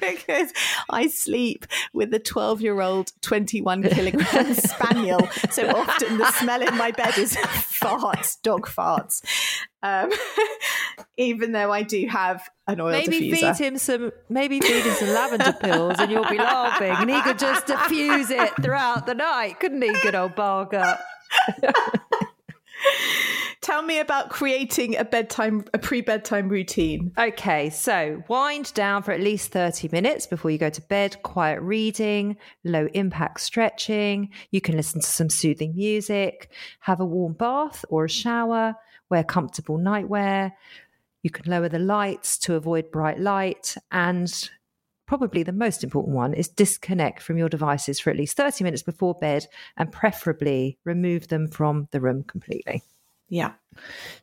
[0.00, 0.52] because
[0.90, 5.28] I sleep with a 12 year old, 21 kilogram spaniel.
[5.50, 9.20] So often the smell in my bed is farts, dog farts.
[9.84, 10.10] Um,
[11.18, 13.54] even though I do have an oil Maybe diffuser.
[13.56, 14.12] feed him some.
[14.30, 18.30] Maybe feed him some lavender pills, and you'll be laughing, and he could just diffuse
[18.30, 19.92] it throughout the night, couldn't he?
[20.00, 20.98] Good old Barger.
[23.60, 27.12] Tell me about creating a bedtime, a pre-bedtime routine.
[27.18, 31.22] Okay, so wind down for at least 30 minutes before you go to bed.
[31.22, 34.28] Quiet reading, low impact stretching.
[34.50, 38.76] You can listen to some soothing music, have a warm bath or a shower,
[39.10, 40.52] wear comfortable nightwear.
[41.22, 43.76] You can lower the lights to avoid bright light.
[43.90, 44.50] And
[45.06, 48.82] probably the most important one is disconnect from your devices for at least 30 minutes
[48.82, 52.82] before bed and preferably remove them from the room completely.
[53.28, 53.52] Yeah.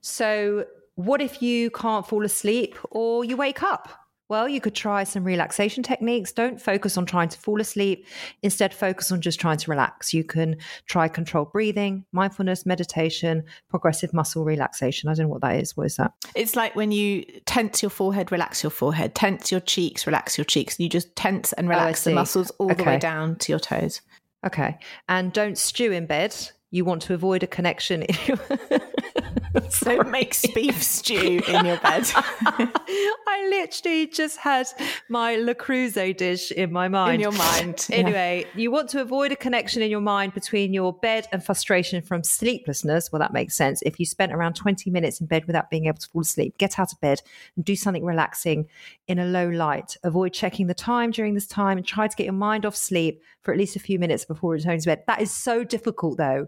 [0.02, 0.66] So,
[0.96, 4.01] what if you can't fall asleep or you wake up?
[4.32, 6.32] Well, you could try some relaxation techniques.
[6.32, 8.08] Don't focus on trying to fall asleep.
[8.42, 10.14] Instead, focus on just trying to relax.
[10.14, 15.10] You can try controlled breathing, mindfulness, meditation, progressive muscle relaxation.
[15.10, 15.76] I don't know what that is.
[15.76, 16.14] What is that?
[16.34, 20.46] It's like when you tense your forehead, relax your forehead, tense your cheeks, relax your
[20.46, 20.80] cheeks.
[20.80, 24.00] You just tense and relax the muscles all the way down to your toes.
[24.48, 24.78] Okay.
[25.10, 26.34] And don't stew in bed.
[26.70, 28.06] You want to avoid a connection.
[29.70, 32.04] so makes beef stew in your bed.
[32.16, 34.68] I literally just had
[35.10, 37.16] my Le Creuset dish in my mind.
[37.16, 37.88] In your mind.
[37.90, 37.96] yeah.
[37.98, 42.02] Anyway, you want to avoid a connection in your mind between your bed and frustration
[42.02, 43.12] from sleeplessness.
[43.12, 43.82] Well, that makes sense.
[43.84, 46.80] If you spent around 20 minutes in bed without being able to fall asleep, get
[46.80, 47.22] out of bed
[47.56, 48.68] and do something relaxing
[49.08, 49.98] in a low light.
[50.04, 53.22] Avoid checking the time during this time and try to get your mind off sleep
[53.42, 55.04] for at least a few minutes before returning to bed.
[55.08, 56.48] That is so difficult, though,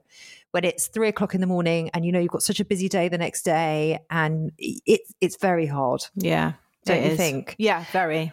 [0.54, 2.88] when it's three o'clock in the morning and you know you've got such a busy
[2.88, 6.06] day the next day, and it's it's very hard.
[6.16, 6.54] Yeah.
[6.86, 7.18] Don't you is.
[7.18, 7.56] think?
[7.58, 8.32] Yeah, very.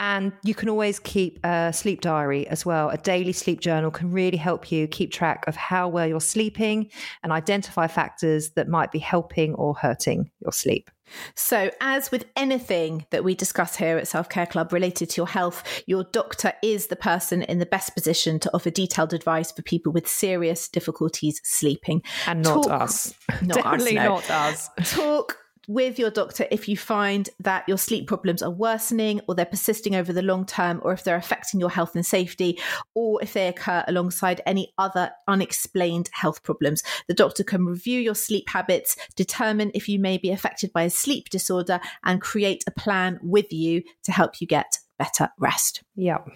[0.00, 2.90] And you can always keep a sleep diary as well.
[2.90, 6.90] A daily sleep journal can really help you keep track of how well you're sleeping
[7.22, 10.90] and identify factors that might be helping or hurting your sleep.
[11.34, 15.28] So, as with anything that we discuss here at Self Care Club related to your
[15.28, 19.62] health, your doctor is the person in the best position to offer detailed advice for
[19.62, 22.02] people with serious difficulties sleeping.
[22.26, 23.14] And not Talk- us.
[23.42, 24.04] Not us, Definitely no.
[24.14, 24.70] not us.
[24.84, 29.44] Talk with your doctor if you find that your sleep problems are worsening or they're
[29.44, 32.58] persisting over the long term or if they're affecting your health and safety
[32.94, 36.82] or if they occur alongside any other unexplained health problems.
[37.08, 40.90] The doctor can review your sleep habits, determine if you may be affected by a
[40.90, 45.82] sleep disorder and create a plan with you to help you get better rest.
[45.96, 46.28] Yep.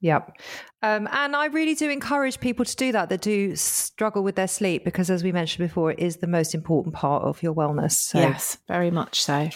[0.00, 0.32] Yep.
[0.82, 4.48] Um, and I really do encourage people to do that that do struggle with their
[4.48, 7.92] sleep because, as we mentioned before, it is the most important part of your wellness.
[7.92, 9.50] So Yes, very much so.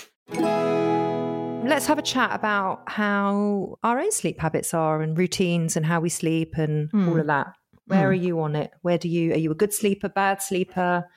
[1.66, 6.00] let's have a chat about how our own sleep habits are and routines and how
[6.00, 7.48] we sleep and all of that.
[7.87, 8.70] Where are you on it?
[8.83, 11.09] Where do you, are you a good sleeper, bad sleeper?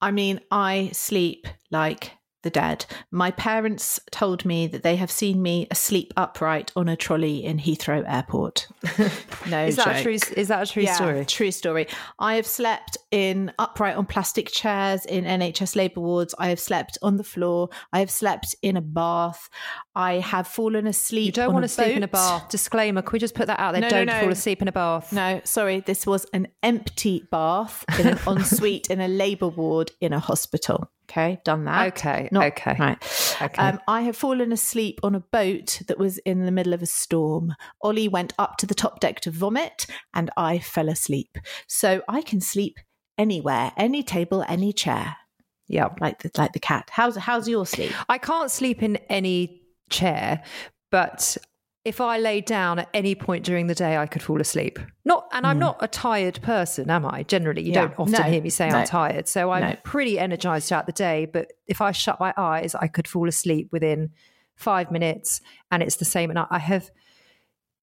[0.00, 2.12] I mean, I sleep like
[2.44, 2.86] the dead.
[3.10, 7.58] My parents told me that they have seen me asleep upright on a trolley in
[7.58, 8.68] Heathrow Airport.
[9.46, 10.02] No Is that a joke.
[10.02, 11.24] true, is that a true yeah, story?
[11.26, 11.86] True story.
[12.18, 16.34] I have slept in upright on plastic chairs in NHS labour wards.
[16.38, 17.68] I have slept on the floor.
[17.92, 19.50] I have slept in a bath.
[19.94, 21.26] I have fallen asleep.
[21.26, 22.48] You don't on want to sleep in a bath.
[22.48, 23.82] Disclaimer, could we just put that out there?
[23.82, 24.20] No, no, don't no.
[24.20, 25.12] fall asleep in a bath.
[25.12, 25.80] No, sorry.
[25.80, 30.90] This was an empty bath in an ensuite in a labour ward in a hospital.
[31.10, 31.88] Okay, done that.
[31.98, 32.76] Okay, Not- okay.
[32.78, 33.36] Right.
[33.42, 33.62] Okay.
[33.62, 36.86] Um, I have fallen asleep on a boat that was in the middle of a
[36.86, 37.54] storm.
[37.82, 41.36] Ollie went up to the top deck to vomit, and I fell asleep.
[41.66, 42.78] So I can sleep
[43.18, 45.16] anywhere, any table, any chair,
[45.68, 45.88] Yeah.
[46.00, 46.88] like the, like the cat.
[46.90, 47.92] How's how's your sleep?
[48.08, 50.42] I can't sleep in any chair,
[50.90, 51.36] but
[51.84, 54.78] if I lay down at any point during the day, I could fall asleep.
[55.04, 57.24] Not, and I'm not a tired person, am I?
[57.24, 57.72] Generally, you.
[57.72, 57.82] Yeah.
[57.88, 58.22] don't often No.
[58.22, 58.76] hear me say No.
[58.78, 59.76] I'm tired, so I'm No.
[59.84, 61.26] pretty energized throughout the day.
[61.30, 64.10] But if I shut my eyes, I could fall asleep within
[64.56, 66.30] five minutes, and it's the same.
[66.30, 66.90] And I I have,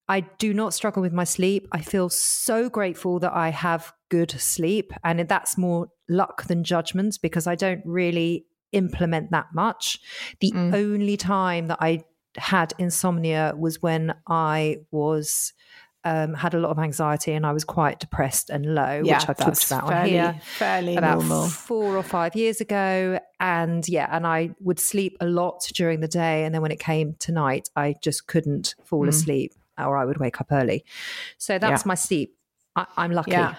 [0.07, 1.67] I do not struggle with my sleep.
[1.71, 7.19] I feel so grateful that I have good sleep, and that's more luck than judgment
[7.21, 9.99] because I don't really implement that much.
[10.39, 10.73] The Mm.
[10.73, 12.03] only time that I
[12.37, 15.53] had insomnia was when I was
[16.03, 19.37] um, had a lot of anxiety and I was quite depressed and low, which I've
[19.37, 21.47] talked about on fairly, here fairly about normal.
[21.47, 23.19] four or five years ago.
[23.39, 26.43] And yeah, and I would sleep a lot during the day.
[26.43, 30.17] And then when it came to night, I just couldn't fall asleep or I would
[30.17, 30.83] wake up early.
[31.37, 31.85] So that's Mm.
[31.85, 31.87] Yeah.
[31.89, 32.35] my sleep.
[32.75, 33.31] I, I'm lucky.
[33.31, 33.55] Yeah.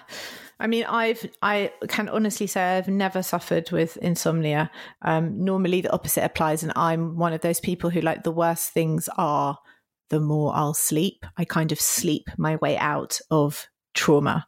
[0.63, 4.71] I mean, I've I can honestly say I've never suffered with insomnia.
[5.01, 8.69] Um, normally, the opposite applies, and I'm one of those people who like the worse
[8.69, 9.57] things are,
[10.09, 11.25] the more I'll sleep.
[11.37, 14.47] I kind of sleep my way out of trauma.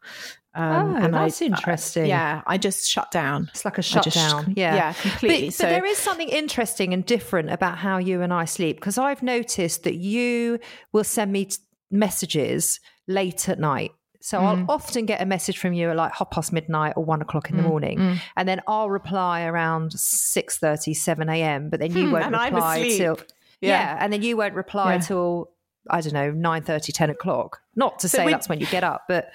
[0.58, 2.06] Um, Oh, that's I, interesting.
[2.06, 3.50] yeah, I just shut down.
[3.52, 4.54] It's like a I just- shutdown.
[4.56, 4.74] yeah.
[4.76, 5.48] yeah, completely.
[5.48, 8.78] But, so but there is something interesting and different about how you and I sleep
[8.78, 10.60] because I've noticed that you
[10.94, 11.58] will send me t-
[11.92, 13.92] messages late at night.
[14.26, 14.44] So Mm.
[14.44, 17.46] I'll often get a message from you at like half past midnight or one o'clock
[17.48, 21.70] Mm, in the morning, and then I'll reply around 6.30, 7 a.m.
[21.70, 23.18] But then you Hmm, won't reply till
[23.62, 23.70] yeah.
[23.70, 23.98] Yeah.
[24.00, 25.00] and then you won't reply Yeah.
[25.02, 25.50] till
[25.92, 27.62] I don't know 9.30, 10 o'clock.
[27.76, 29.32] Not to So say when- that's when you get up, but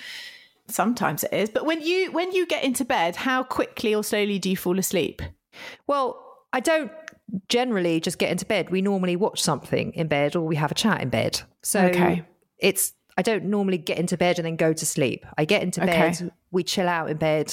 [0.67, 1.51] sometimes it is.
[1.51, 4.77] But when you when you get into bed, how quickly or slowly do you fall
[4.77, 5.23] asleep?
[5.87, 6.21] Well,
[6.53, 6.91] I don't
[7.49, 8.71] generally just get into bed.
[8.71, 11.43] We normally watch something in bed or we have a chat in bed.
[11.63, 12.25] So Okay.
[12.59, 15.27] it's I don't normally get into bed and then go to sleep.
[15.37, 15.93] I get into Okay.
[16.11, 17.53] bed, we chill out in bed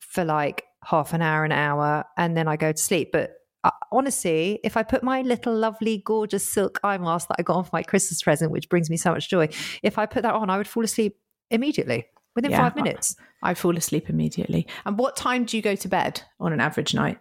[0.00, 3.08] for like half an hour, an hour, and then I go to sleep.
[3.10, 3.32] But
[3.64, 7.56] uh, honestly, if I put my little lovely, gorgeous silk eye mask that I got
[7.56, 9.48] on for my Christmas present, which brings me so much joy,
[9.82, 11.16] if I put that on, I would fall asleep
[11.50, 12.04] immediately
[12.36, 12.58] within Yeah.
[12.58, 13.16] five minutes.
[13.42, 14.66] I fall asleep immediately.
[14.84, 17.18] And what time do you go to bed on an average night?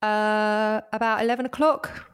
[0.00, 2.06] Uh, about 11 o'clock.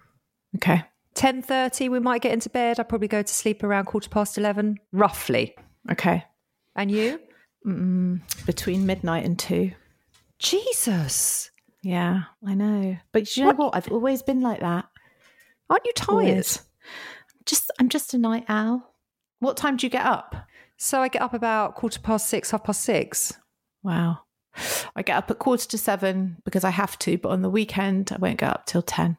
[0.57, 0.83] Okay.
[1.16, 4.79] 10.30 we might get into bed i probably go to sleep around quarter past 11
[4.92, 5.55] roughly
[5.90, 6.24] Okay.
[6.74, 7.18] and you
[8.46, 9.72] Between midnight and two.
[10.38, 11.50] jesus
[11.83, 12.96] Yeah, I know.
[13.12, 13.59] But you know what?
[13.59, 13.76] what?
[13.76, 14.85] I've always been like that.
[15.70, 16.11] Aren't you tired?
[16.11, 16.62] Always.
[17.44, 18.92] Just I'm just a night owl.
[19.38, 20.35] What time do you get up?
[20.76, 23.33] So I get up about quarter past six, half past six.
[23.83, 24.18] Wow.
[24.96, 28.11] I get up at quarter to seven because I have to, but on the weekend
[28.12, 29.18] I won't get up till ten.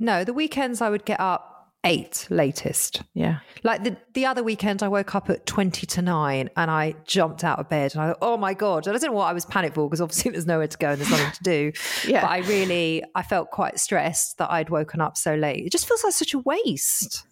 [0.00, 1.50] No, the weekends I would get up
[1.84, 3.02] eight latest.
[3.14, 3.38] Yeah.
[3.62, 7.44] Like the, the other weekend, I woke up at 20 to nine and I jumped
[7.44, 8.86] out of bed and I thought, oh my God.
[8.86, 11.00] I don't know what I was panicked for because obviously there's nowhere to go and
[11.00, 11.72] there's nothing to do.
[12.06, 12.22] yeah.
[12.22, 15.64] But I really, I felt quite stressed that I'd woken up so late.
[15.66, 17.26] It just feels like such a waste.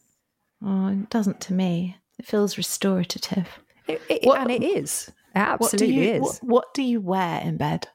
[0.64, 1.96] Oh, it doesn't to me.
[2.18, 3.48] It feels restorative.
[3.86, 5.08] It, it, what, and it is.
[5.08, 6.20] It absolutely what you, is.
[6.20, 7.88] What, what do you wear in bed?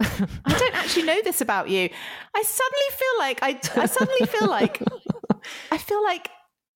[0.00, 1.88] I don't actually know this about you.
[2.34, 4.82] I suddenly feel like I, I suddenly feel like
[5.72, 6.30] I feel like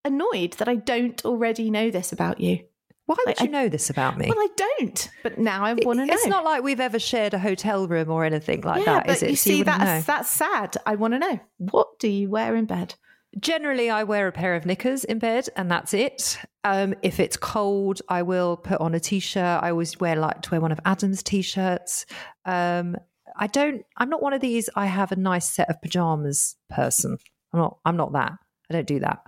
[0.04, 2.60] annoyed that I don't already know this about you.
[3.06, 4.28] Why would like, you know this about me?
[4.28, 6.12] Well, I don't, but now I want to know.
[6.12, 9.16] It's not like we've ever shared a hotel room or anything like yeah, that, but
[9.16, 9.30] is it?
[9.30, 10.76] You see, you that's that's sad.
[10.86, 12.94] I want to know what do you wear in bed?
[13.40, 16.38] Generally, I wear a pair of knickers in bed, and that's it.
[16.64, 19.62] Um, if it's cold, I will put on a t-shirt.
[19.62, 22.06] I always wear like to wear one of Adam's t-shirts.
[22.44, 22.96] Um,
[23.36, 23.84] I don't.
[23.96, 24.68] I'm not one of these.
[24.74, 27.18] I have a nice set of pajamas person.
[27.52, 27.78] I'm not.
[27.84, 28.32] I'm not that.
[28.70, 29.22] I don't do that.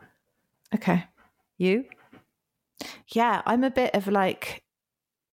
[0.75, 1.05] Okay.
[1.59, 1.85] You?
[3.09, 4.65] Yeah, I'm a bit of like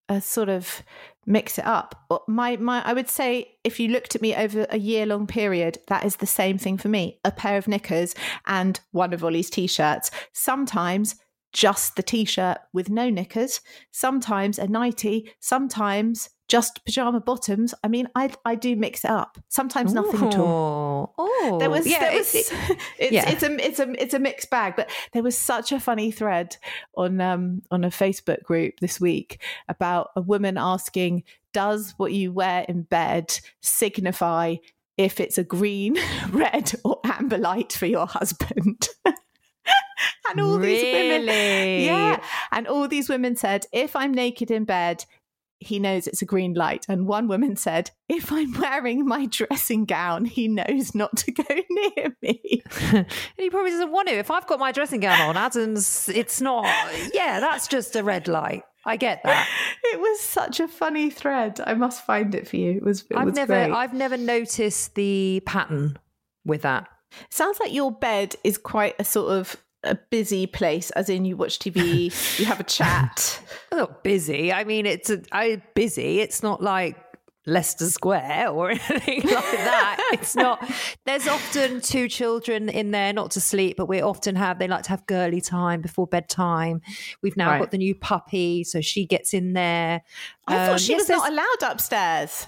[0.09, 0.83] a sort of
[1.25, 1.95] mix it up.
[2.11, 5.27] Uh, my my I would say if you looked at me over a year long
[5.27, 7.19] period, that is the same thing for me.
[7.25, 8.15] A pair of knickers
[8.47, 10.11] and one of Ollie's t-shirts.
[10.33, 11.17] Sometimes
[11.53, 13.61] just the t-shirt with no knickers,
[13.91, 17.73] sometimes a nightie, sometimes just pajama bottoms.
[17.85, 19.39] I mean, I I do mix it up.
[19.49, 21.15] Sometimes nothing at all.
[21.17, 22.53] Oh, there was, yeah, there was, it,
[22.99, 23.31] it's, yeah.
[23.31, 24.75] it's a it's a it's a mixed bag.
[24.77, 26.57] But there was such a funny thread
[26.97, 32.33] on um on a Facebook group this week about a woman asking, "Does what you
[32.33, 34.57] wear in bed signify
[34.97, 35.97] if it's a green,
[36.31, 38.89] red, or amber light for your husband?"
[40.31, 40.75] and all really?
[40.75, 41.29] these women,
[41.85, 45.05] yeah, and all these women said, "If I'm naked in bed."
[45.61, 46.87] he knows it's a green light.
[46.89, 51.45] And one woman said, If I'm wearing my dressing gown, he knows not to go
[51.71, 52.63] near me.
[52.93, 54.15] and he probably doesn't want to.
[54.15, 56.65] If I've got my dressing gown on, Adam's, it's not,
[57.13, 58.63] yeah, that's just a red light.
[58.87, 59.47] I get that.
[59.85, 61.61] It was such a funny thread.
[61.67, 62.71] I must find it for you.
[62.79, 63.03] It was.
[63.11, 63.71] It I've was never, great.
[63.71, 65.99] I've never noticed the pattern
[66.47, 66.89] with that.
[67.29, 71.37] Sounds like your bed is quite a sort of a busy place, as in you
[71.37, 73.41] watch TV, you have a chat.
[73.73, 74.53] not busy.
[74.53, 76.21] I mean, it's a, I busy.
[76.21, 76.97] It's not like
[77.47, 80.11] Leicester Square or anything like that.
[80.13, 80.63] it's not.
[81.07, 84.59] There's often two children in there, not to sleep, but we often have.
[84.59, 86.83] They like to have girly time before bedtime.
[87.23, 87.59] We've now right.
[87.59, 90.03] got the new puppy, so she gets in there.
[90.47, 92.47] I um, thought she yes, was not allowed upstairs.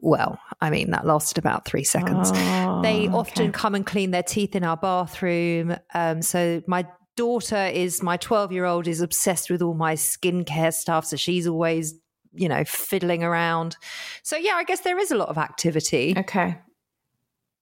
[0.00, 2.30] Well, I mean, that lasted about three seconds.
[2.32, 3.52] Oh, they often okay.
[3.52, 5.76] come and clean their teeth in our bathroom.
[5.94, 10.72] Um, so my daughter is my 12 year old is obsessed with all my skincare
[10.72, 11.06] stuff.
[11.06, 11.94] So she's always,
[12.32, 13.76] you know, fiddling around.
[14.22, 16.14] So yeah, I guess there is a lot of activity.
[16.16, 16.58] Okay.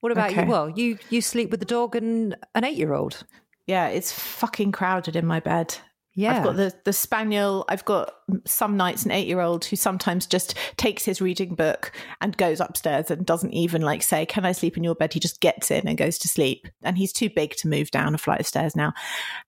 [0.01, 0.43] What about okay.
[0.43, 0.49] you?
[0.49, 3.25] Well, you you sleep with the dog and an eight year old.
[3.67, 5.77] Yeah, it's fucking crowded in my bed.
[6.15, 6.39] Yeah.
[6.39, 7.65] I've got the, the spaniel.
[7.69, 8.13] I've got
[8.45, 12.61] some nights an eight year old who sometimes just takes his reading book and goes
[12.61, 15.13] upstairs and doesn't even like say, Can I sleep in your bed?
[15.13, 16.67] He just gets in and goes to sleep.
[16.83, 18.93] And he's too big to move down a flight of stairs now.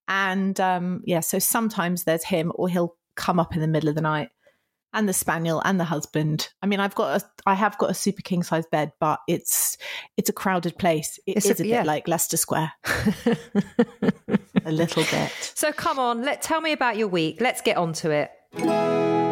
[0.08, 3.94] And um, yeah, so sometimes there's him or he'll come up in the middle of
[3.94, 4.30] the night
[4.94, 6.48] and the spaniel and the husband.
[6.62, 9.76] I mean, I've got a, I have got a super king size bed, but it's
[10.16, 11.18] it's a crowded place.
[11.26, 11.82] It it's is a, a bit yeah.
[11.82, 12.72] like Leicester Square,
[14.66, 15.32] a little bit.
[15.54, 17.40] So come on, let tell me about your week.
[17.40, 19.31] Let's get on to it.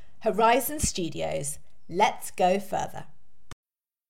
[0.21, 1.57] Horizon Studios.
[1.89, 3.05] Let's go further.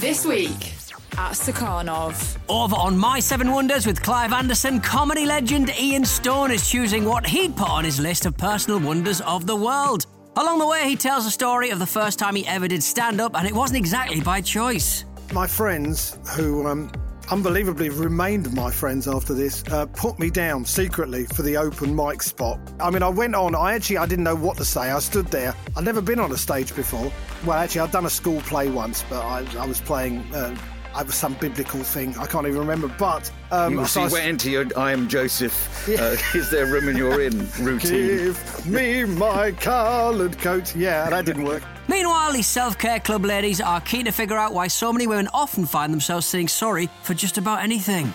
[0.00, 0.72] This week
[1.18, 2.38] at Stakhanov.
[2.48, 7.26] Over on My Seven Wonders with Clive Anderson, comedy legend Ian Stone is choosing what
[7.26, 10.06] he'd put on his list of personal wonders of the world.
[10.36, 13.20] Along the way, he tells a story of the first time he ever did stand
[13.20, 15.04] up, and it wasn't exactly by choice.
[15.34, 16.90] My friends, who um,
[17.30, 22.22] unbelievably remained my friends after this, uh, put me down secretly for the open mic
[22.22, 22.58] spot.
[22.80, 23.54] I mean, I went on.
[23.54, 24.90] I actually I didn't know what to say.
[24.90, 25.54] I stood there.
[25.76, 27.12] I'd never been on a stage before.
[27.44, 30.18] Well, actually, I'd done a school play once, but I, I was playing.
[30.34, 30.56] Uh,
[30.92, 32.16] I was some biblical thing.
[32.18, 32.88] I can't even remember.
[32.88, 36.02] But um, you, so you went into your "I am Joseph." Yeah.
[36.02, 38.08] Uh, is there room in your inn routine?
[38.08, 40.74] Give me my coloured coat.
[40.74, 41.62] Yeah, that didn't work.
[41.90, 45.28] Meanwhile, these self care club ladies are keen to figure out why so many women
[45.34, 48.14] often find themselves saying sorry for just about anything.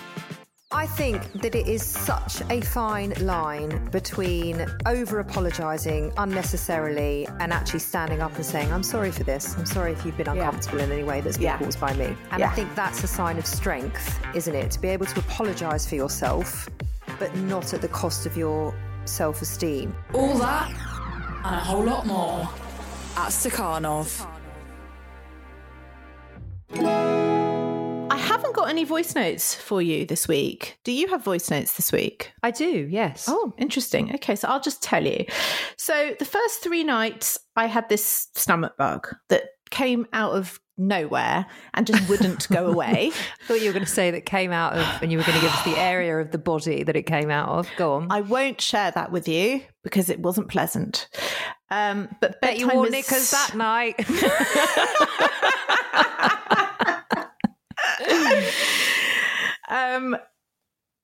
[0.70, 7.80] I think that it is such a fine line between over apologising unnecessarily and actually
[7.80, 9.54] standing up and saying, I'm sorry for this.
[9.58, 10.84] I'm sorry if you've been uncomfortable yeah.
[10.84, 11.58] in any way that's been yeah.
[11.58, 12.16] caused by me.
[12.30, 12.48] And yeah.
[12.48, 14.70] I think that's a sign of strength, isn't it?
[14.70, 16.66] To be able to apologise for yourself,
[17.18, 18.74] but not at the cost of your
[19.04, 19.94] self esteem.
[20.14, 20.70] All that
[21.44, 22.48] and a whole lot more
[23.16, 24.26] at Stakhanov.
[28.10, 30.78] I haven't got any voice notes for you this week.
[30.84, 32.32] Do you have voice notes this week?
[32.42, 33.26] I do, yes.
[33.28, 34.14] Oh, interesting.
[34.14, 35.24] Okay, so I'll just tell you.
[35.76, 41.46] So the first three nights, I had this stomach bug that came out of nowhere
[41.74, 43.10] and just wouldn't go away.
[43.12, 45.36] I thought you were going to say that came out of, and you were going
[45.38, 47.68] to give us the area of the body that it came out of.
[47.76, 48.08] Go on.
[48.10, 51.08] I won't share that with you because it wasn't pleasant.
[51.70, 52.90] Um, but bet you wore was...
[52.90, 53.98] knickers that night.
[59.68, 60.16] um,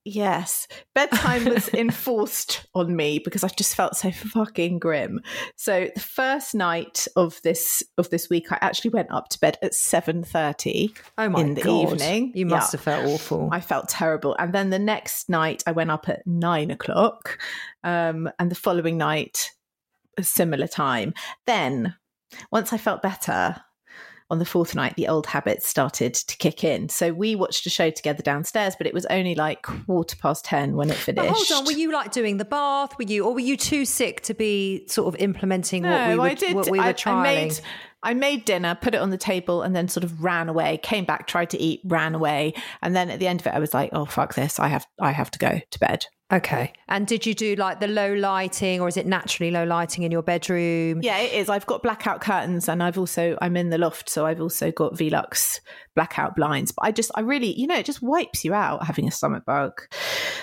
[0.04, 5.20] yes, bedtime was enforced on me because I just felt so fucking grim.
[5.56, 9.58] So the first night of this of this week, I actually went up to bed
[9.62, 10.94] at seven thirty.
[11.18, 11.92] Oh my in the God.
[11.92, 12.32] evening.
[12.36, 12.78] You must yeah.
[12.78, 13.48] have felt awful.
[13.50, 14.36] I felt terrible.
[14.38, 17.38] And then the next night, I went up at nine o'clock,
[17.82, 19.50] um, and the following night,
[20.18, 21.14] a similar time.
[21.46, 21.94] Then,
[22.50, 23.56] once I felt better,
[24.32, 26.88] on the fourth night, the old habits started to kick in.
[26.88, 30.74] So we watched a show together downstairs, but it was only like quarter past 10
[30.74, 31.28] when it finished.
[31.28, 32.96] But hold on, were you like doing the bath?
[32.96, 36.14] Were you, or were you too sick to be sort of implementing no, what we
[36.14, 37.18] were, I did, what we were I, trying?
[37.18, 37.60] I made,
[38.02, 40.80] I made dinner, put it on the table, and then sort of ran away.
[40.82, 43.58] Came back, tried to eat, ran away, and then at the end of it, I
[43.58, 44.58] was like, "Oh fuck this!
[44.58, 46.72] I have, I have to go to bed." Okay.
[46.88, 50.10] And did you do like the low lighting or is it naturally low lighting in
[50.10, 51.00] your bedroom?
[51.02, 51.50] Yeah, it is.
[51.50, 54.94] I've got blackout curtains and I've also I'm in the loft, so I've also got
[54.94, 55.60] Velux
[55.94, 56.72] blackout blinds.
[56.72, 59.44] But I just I really, you know, it just wipes you out having a stomach
[59.44, 59.82] bug.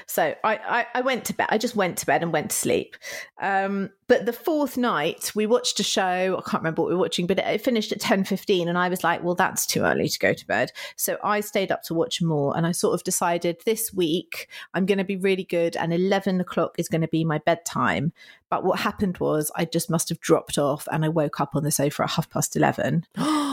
[0.07, 1.47] So I I, I went to bed.
[1.49, 2.95] I just went to bed and went to sleep.
[3.41, 6.37] Um but the fourth night we watched a show.
[6.37, 8.89] I can't remember what we were watching, but it, finished at ten fifteen, and I
[8.89, 10.71] was like, well, that's too early to go to bed.
[10.95, 14.85] So I stayed up to watch more and I sort of decided this week I'm
[14.85, 18.13] gonna be really good and 11 o'clock is going to be my bedtime.
[18.49, 21.63] But what happened was I just must have dropped off and I woke up on
[21.63, 23.05] the sofa at half past 11.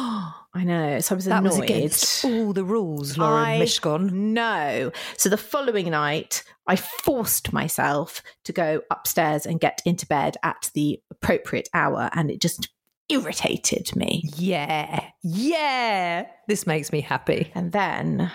[0.57, 1.01] I know.
[1.01, 1.51] So I was that annoyed.
[1.51, 4.11] was against all the rules, Lauren I Mishcon.
[4.11, 4.91] No.
[5.19, 10.71] So the following night, I forced myself to go upstairs and get into bed at
[10.73, 12.71] the appropriate hour, and it just
[13.11, 14.23] irritated me.
[14.35, 15.05] Yeah.
[15.23, 16.27] Yeah.
[16.49, 17.53] This makes me happy.
[17.55, 18.31] And then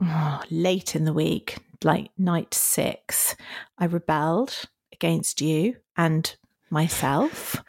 [0.00, 3.34] oh, late in the week, like night six,
[3.78, 4.62] I rebelled
[4.92, 6.36] against you and
[6.72, 7.62] myself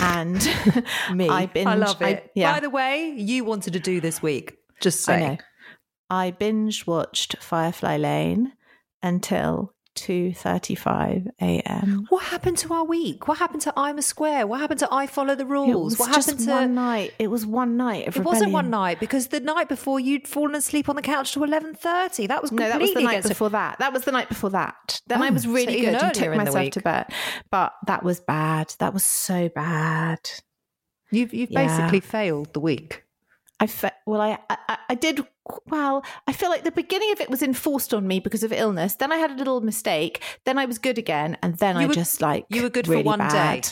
[0.00, 0.36] and
[1.12, 1.28] me.
[1.28, 2.04] I, binge, I love it.
[2.04, 2.52] I, yeah.
[2.52, 4.58] By the way, you wanted to do this week.
[4.80, 5.38] Just say.
[6.10, 8.52] I, I binge watched Firefly Lane
[9.02, 12.06] until 2.35 a.m.
[12.08, 13.28] What happened to our week?
[13.28, 14.46] What happened to I'm a Square?
[14.46, 15.92] What happened to I Follow the It Rules?
[15.92, 17.14] was What just happened to one night.
[17.18, 18.08] It was one night.
[18.08, 21.44] It wasn't one night because the night before you'd fallen asleep on the couch to
[21.44, 22.26] eleven thirty.
[22.26, 23.78] That was No, that was the night before that.
[23.78, 25.00] That was the night before that.
[25.06, 27.06] Then I Oh, was really even good earlier took myself to bed.
[27.50, 28.74] But that was bad.
[28.78, 30.30] That was so bad.
[31.10, 31.66] You've you've Yeah.
[31.66, 33.04] basically failed the week.
[33.60, 35.24] I fe- well, I, I I did
[35.66, 36.04] well.
[36.26, 38.94] I feel like the beginning of it was enforced on me because of illness.
[38.96, 40.20] Then I had a little mistake.
[40.44, 42.86] Then I was good again, and then You I were- just like you were good
[42.86, 43.62] for one bad.
[43.62, 43.68] day.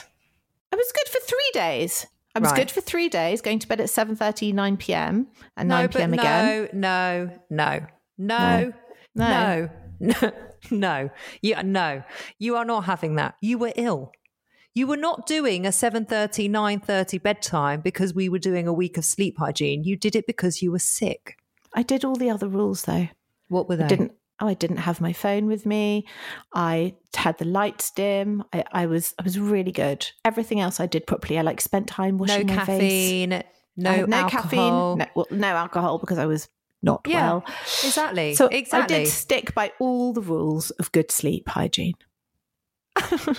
[0.73, 2.07] I was good for three days.
[2.37, 2.59] I was Right.
[2.59, 5.27] good for three days, going to bed at 7.30, 9 p.m.
[5.57, 6.11] and no, 9 but p.m.
[6.13, 6.69] no, again.
[6.73, 7.87] no, no,
[8.19, 8.73] no,
[9.17, 9.17] No.
[9.17, 9.69] no,
[9.99, 10.33] no,
[10.71, 11.11] no.
[11.43, 12.03] You, no,
[12.39, 13.35] you are not having that.
[13.41, 14.13] You were ill.
[14.75, 19.05] You were not doing a 7.30, 9.30 bedtime because we were doing a week of
[19.05, 19.83] sleep hygiene.
[19.85, 21.37] You did it because you were sick.
[21.75, 23.09] I did all the other rules though.
[23.49, 23.85] What were they?
[23.85, 24.13] I didn't.
[24.43, 26.07] Oh, I didn't have my phone with me.
[26.55, 28.43] I had the lights dim.
[28.55, 30.09] I, I was I was really good.
[30.25, 31.39] Everything else I did properly.
[31.39, 32.67] I like spent time no washing my face.
[32.81, 33.43] caffeine,
[33.77, 34.43] no, I no alcohol.
[34.43, 34.99] caffeine.
[34.99, 36.49] No, well, no alcohol because I was
[36.83, 37.45] not Yeah, well.
[37.85, 38.35] exactly.
[38.35, 38.97] So exactly.
[38.97, 41.95] I did stick by all the rules of good sleep hygiene.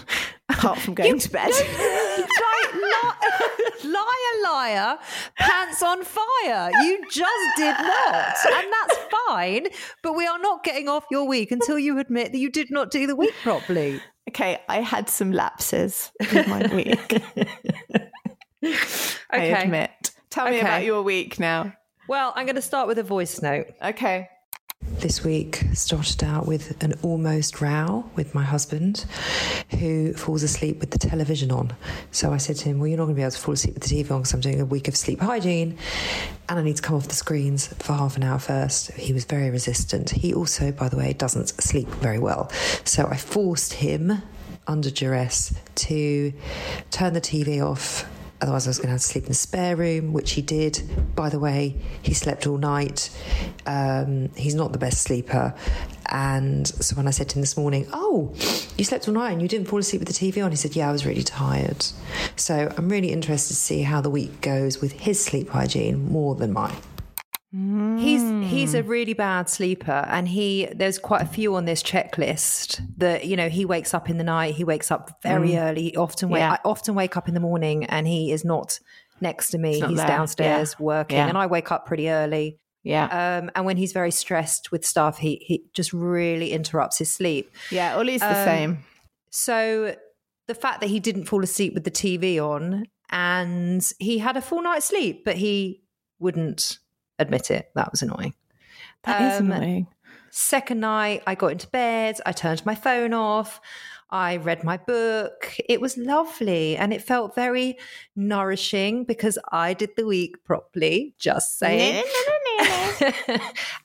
[0.50, 1.50] Apart from going to bed.
[1.50, 4.98] right, li- liar, liar,
[5.38, 6.72] pants on fire.
[6.82, 8.36] You just did not.
[8.54, 8.98] And that's
[9.28, 9.68] fine.
[10.04, 12.92] But we are not getting off your week until you admit that you did not
[12.92, 14.02] do the week properly.
[14.30, 17.22] okay, I had some lapses in my week.
[19.30, 19.92] I admit.
[20.30, 20.62] Tell me Okay.
[20.62, 21.74] about your week now.
[22.08, 23.68] Well, I'm going to start with a voice note.
[23.82, 24.30] Okay.
[25.02, 29.06] This week started out with an almost row with my husband
[29.80, 31.76] who falls asleep with the television on.
[32.12, 33.74] So I said to him, Well, you're not going to be able to fall asleep
[33.74, 35.78] with the TV on because I'm doing a week of sleep hygiene
[36.48, 38.92] and I need to come off the screens for half an hour first.
[38.92, 40.12] He was very resistant.
[40.12, 42.52] He also, by the way, doesn't sleep very well.
[42.84, 44.22] So I forced him
[44.68, 46.32] under duress to
[46.92, 48.06] turn the TV off
[48.42, 50.82] Otherwise, I was going to have to sleep in the spare room, which he did.
[51.16, 53.10] By the way, he slept all night.
[53.68, 55.54] Um, he's not the best sleeper.
[56.08, 58.34] And so when I said to him this morning, Oh,
[58.78, 60.76] you slept all night and you didn't fall asleep with the TV on, he said,
[60.76, 61.86] Yeah, I was really tired.
[62.36, 66.36] So I'm really interested to see how the week goes with his sleep hygiene more
[66.36, 66.76] than mine.
[67.54, 72.80] He's he's a really bad sleeper, and he there's quite a few on this checklist
[72.98, 75.94] that you know he wakes up in the night, he wakes up very early.
[75.98, 76.54] Often wake, Yeah.
[76.54, 78.80] I often wake up in the morning, and he is not
[79.20, 79.82] next to me.
[79.82, 80.08] He's there.
[80.08, 80.84] downstairs Yeah.
[80.84, 81.28] working, Yeah.
[81.28, 82.58] and I wake up pretty early.
[82.84, 83.06] Yeah.
[83.42, 87.52] Um, and when he's very stressed with stuff, he he just really interrupts his sleep.
[87.70, 88.84] yeah, Ollie's the Um, same.
[89.30, 89.96] So
[90.48, 94.42] the fact that he didn't fall asleep with the TV on and he had a
[94.42, 95.84] full night's sleep, but he
[96.20, 96.78] wouldn't
[97.22, 98.34] admit it, that was annoying.
[99.04, 99.88] That is um, annoying.
[100.30, 103.60] Second night, I got into bed, I turned my phone off,
[104.12, 105.56] I read my book.
[105.70, 107.78] It was lovely and it felt very
[108.16, 112.04] nourishing because I did the week properly, just saying.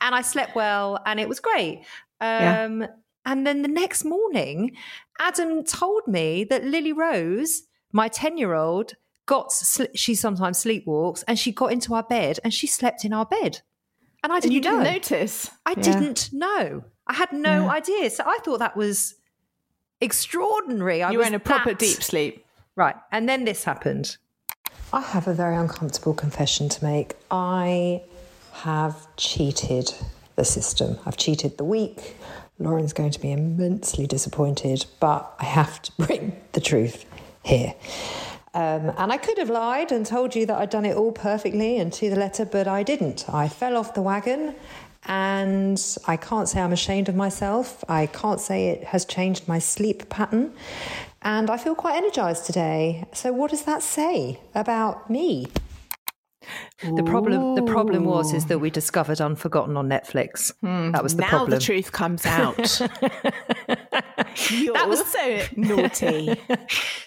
[0.01, 1.85] and I slept well and it was great.
[2.21, 2.65] Yeah.
[2.65, 2.87] Um,
[3.25, 4.77] And then the next morning,
[5.19, 7.63] Adam told me that Lily Rose,
[7.93, 8.95] my 10 year old,
[9.27, 13.13] got, sl- she sometimes sleepwalks and she got into our bed and she slept in
[13.13, 13.61] our bed.
[14.23, 14.93] And I didn't you didn't know.
[14.93, 15.51] notice.
[15.67, 15.83] I Yeah.
[15.83, 16.85] didn't know.
[17.07, 17.71] I had no Yeah.
[17.71, 18.11] idea.
[18.11, 19.15] So I thought that was
[20.01, 21.03] extraordinary.
[21.03, 22.45] I You were was in a proper that- deep sleep.
[22.75, 22.97] Right.
[23.13, 24.17] And then this happened.
[24.93, 27.15] I have a very uncomfortable confession to make.
[27.31, 28.03] I
[28.63, 29.95] have cheated
[30.37, 30.99] the system.
[31.07, 32.17] I've cheated the week.
[32.59, 37.05] Lauren's going to be immensely disappointed, but I have to bring the truth
[37.43, 37.75] here.
[38.57, 41.79] Um, and I could have lied and told you that I'd done it all perfectly
[41.79, 43.29] and to the letter, but I didn't.
[43.29, 44.55] I fell off the wagon
[45.05, 47.85] and I can't say I'm ashamed of myself.
[47.87, 50.55] I can't say it has changed my sleep pattern.
[51.21, 53.05] And I feel quite energized today.
[53.13, 55.49] So, what does that say about me?
[56.83, 60.53] The problem the problem was is that we discovered Unforgotten on Netflix.
[60.63, 61.51] That was the now problem.
[61.51, 62.81] Now the truth comes out.
[64.51, 66.35] You're That was- so naughty.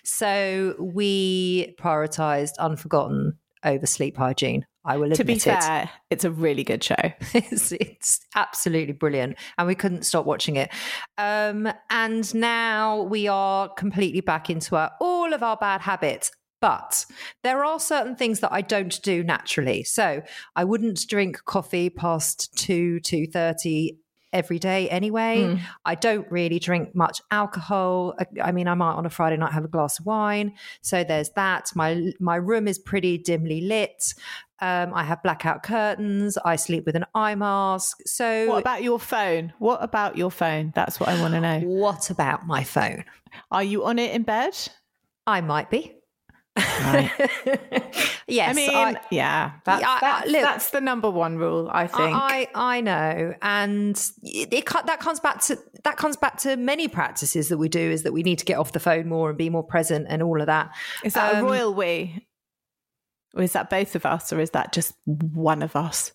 [0.03, 4.65] So we prioritized Unforgotten over sleep hygiene.
[4.83, 5.41] I will admit to be it.
[5.43, 6.95] fair, it's a really good show.
[7.33, 10.71] it's, it's absolutely brilliant and we couldn't stop watching it
[11.17, 16.31] um, and now we are completely back into our, all of our bad habits
[16.61, 17.05] but
[17.43, 19.83] there are certain things that I don't do naturally.
[19.83, 20.21] So
[20.55, 23.97] I wouldn't drink coffee past 2 2:30
[24.31, 25.59] every day anyway.
[25.85, 28.13] I don't really drink much alcohol.
[28.19, 30.53] I, I mean I might on a Friday night have a glass of wine.
[30.81, 31.69] So there's that.
[31.75, 34.13] My my room is pretty dimly lit.
[34.61, 36.37] Um, I have blackout curtains.
[36.43, 37.97] I sleep with an eye mask.
[38.05, 39.53] So, What about your phone?
[39.57, 40.73] What about your phone?
[40.75, 41.59] That's what I want to know.
[41.61, 43.05] what about my phone?
[43.51, 44.57] Are you on it in bed?
[45.25, 45.95] I might be.
[46.83, 47.11] Right.
[48.27, 51.87] yes, I mean, I- yeah, that's, I- that's, look- that's the number one rule, I
[51.87, 52.15] think.
[52.15, 56.87] I, I know, and it, it that comes back to that comes back to many
[56.87, 59.37] practices that we do is that we need to get off the phone more and
[59.37, 60.71] be more present and all of that.
[61.03, 62.25] is that a Um, royal we?
[63.35, 66.11] Or is that both of us, or is that just one of us?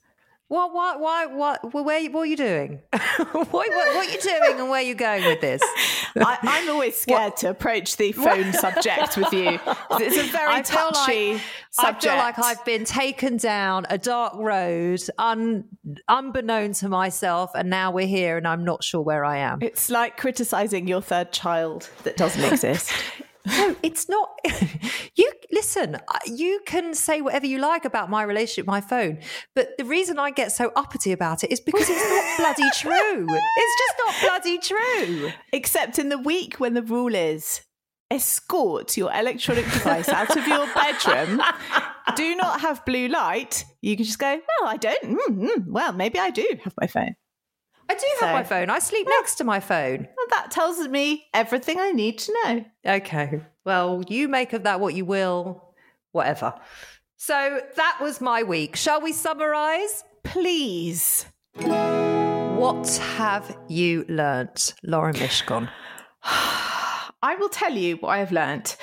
[0.48, 2.82] What what why what where what are you doing?
[2.92, 5.62] what, what what are you doing and where are you going with this?
[6.16, 9.58] I, I'm always scared to approach the phone subject with you.
[9.92, 12.04] It's a very I touchy like, subject.
[12.04, 15.64] I feel like I've been taken down a dark road, un,
[16.08, 19.60] unbeknown to myself, and now we're here, and I'm not sure where I am.
[19.62, 22.92] It's like criticizing your third child that doesn't exist.
[23.46, 24.30] No, it's not.
[25.16, 25.96] you listen.
[25.96, 29.18] uh, You can say whatever you like about my relationship, my phone,
[29.54, 33.26] but the reason I get so uppity about it is because it's not bloody true.
[33.56, 35.32] It's just not bloody true.
[35.52, 37.60] Except in the week when the rule is
[38.10, 41.40] escort your electronic device out of your bedroom.
[42.16, 43.64] Do not have blue light.
[43.80, 45.02] You can just go, well, I don't.
[45.02, 47.16] Mm, mm, well, maybe I do have my phone.
[47.88, 48.70] I do have my phone.
[48.70, 50.08] I sleep next to my phone.
[50.16, 52.64] Well, that tells me everything I need to know.
[52.86, 53.40] Okay.
[53.64, 55.74] Well, you make of that what you will,
[56.12, 56.54] whatever.
[57.16, 58.76] So that was my week.
[58.76, 60.04] Shall we summarize?
[60.22, 61.26] Please.
[61.54, 65.68] What have you learnt, Lauren Mishcon?
[66.22, 68.76] I will tell you what I have learnt.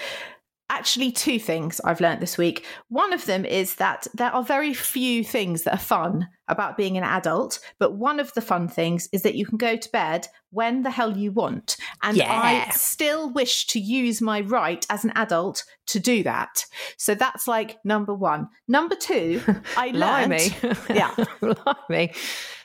[0.72, 2.66] Actually, two things I've learned this week.
[2.88, 6.98] One of them is that there are very few things that are fun about being
[6.98, 10.30] an adult, but one of the fun things is that you can go to bed
[10.52, 11.76] when the hell you want.
[12.02, 16.64] And I still wish to use my right as an adult to do that.
[16.96, 18.48] So that's like number one.
[18.70, 19.42] Number two,
[19.78, 20.56] I learned.
[20.90, 21.14] Yeah.
[21.42, 22.14] Blimey.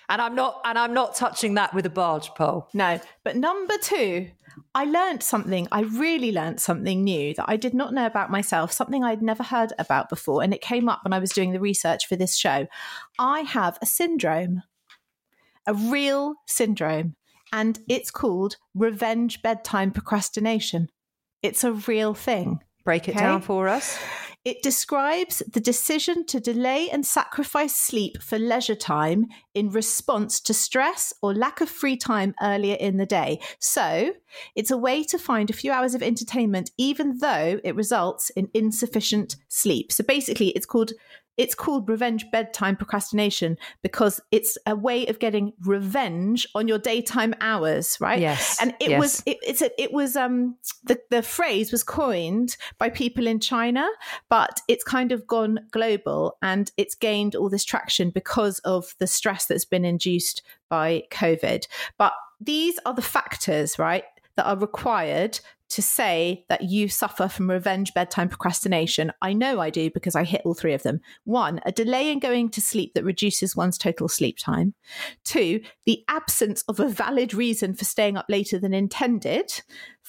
[0.08, 2.68] And I'm not and I'm not touching that with a barge pole.
[2.72, 4.28] No, but number two,
[4.74, 5.68] I learned something.
[5.72, 9.42] I really learned something new that I did not know about myself, something I'd never
[9.42, 10.42] heard about before.
[10.42, 12.66] And it came up when I was doing the research for this show.
[13.18, 14.62] I have a syndrome,
[15.66, 17.16] a real syndrome,
[17.52, 20.88] and it's called revenge bedtime procrastination.
[21.42, 22.60] It's a real thing.
[22.84, 23.20] Break it Okay.
[23.24, 23.98] down for us.
[24.46, 30.54] It describes the decision to delay and sacrifice sleep for leisure time in response to
[30.54, 33.40] stress or lack of free time earlier in the day.
[33.58, 34.12] So,
[34.54, 38.48] it's a way to find a few hours of entertainment even though it results in
[38.54, 39.90] insufficient sleep.
[39.90, 40.92] So basically, it's called
[41.36, 47.34] it's called revenge bedtime procrastination because it's a way of getting revenge on your daytime
[47.40, 48.20] hours, right?
[48.20, 49.00] Yes, And it yes.
[49.00, 53.40] was it, it's a, it was um the the phrase was coined by people in
[53.40, 53.86] China,
[54.28, 59.06] but it's kind of gone global and it's gained all this traction because of the
[59.06, 61.66] stress that's been induced by COVID.
[61.98, 64.04] But these are the factors, right,
[64.36, 65.40] that are required
[65.70, 69.12] to say that you suffer from revenge bedtime procrastination.
[69.22, 71.00] I know I do because I hit all three of them.
[71.24, 74.74] One, a delay in going to sleep that reduces one's total sleep time.
[75.24, 79.62] Two, the absence of a valid reason for staying up later than intended.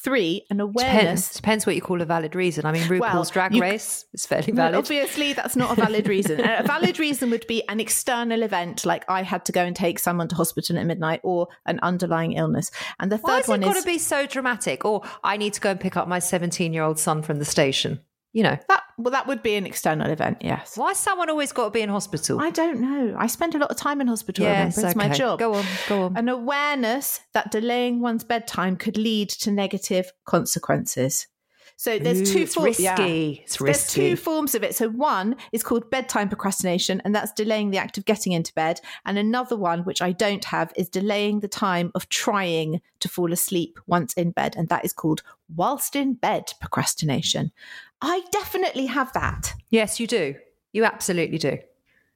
[0.03, 0.93] Three, an awareness.
[1.01, 2.65] Depends, depends what you call a valid reason.
[2.65, 4.75] I mean, RuPaul's Well, Drag you- Race is fairly valid.
[4.75, 6.39] obviously, that's not a valid reason.
[6.39, 9.97] a valid reason would be an external event, like I had to go and take
[9.99, 12.69] someone to hospital at midnight, or an underlying illness.
[12.99, 14.85] And the Why third one it got to be so dramatic?
[14.85, 17.45] Or I need to go and pick up my 17 year old son from the
[17.45, 17.99] station.
[18.33, 18.83] You know, that.
[18.99, 20.39] Well, that would be an external event.
[20.41, 20.75] Yes.
[20.75, 22.41] why has someone always got to be in hospital?
[22.41, 23.15] I don't know.
[23.17, 24.43] I spend a lot of time in hospital.
[24.43, 24.77] Yes?
[24.77, 25.37] It's my job.
[25.37, 26.17] Go on, go on.
[26.17, 31.27] An awareness that delaying one's bedtime could lead to negative consequences.
[31.79, 32.79] So there's Ooh, two it's forms.
[32.79, 33.41] risky.
[33.43, 34.75] It's There's two forms of it.
[34.75, 38.81] So one is called bedtime procrastination, and that's delaying the act of getting into bed.
[39.05, 43.31] And another one, which I don't have, is delaying the time of trying to fall
[43.31, 45.21] asleep once in bed, and that is called
[45.55, 47.51] whilst in bed procrastination.
[48.01, 49.53] I definitely have that.
[49.69, 50.33] yes, you do.
[50.73, 51.59] You absolutely do.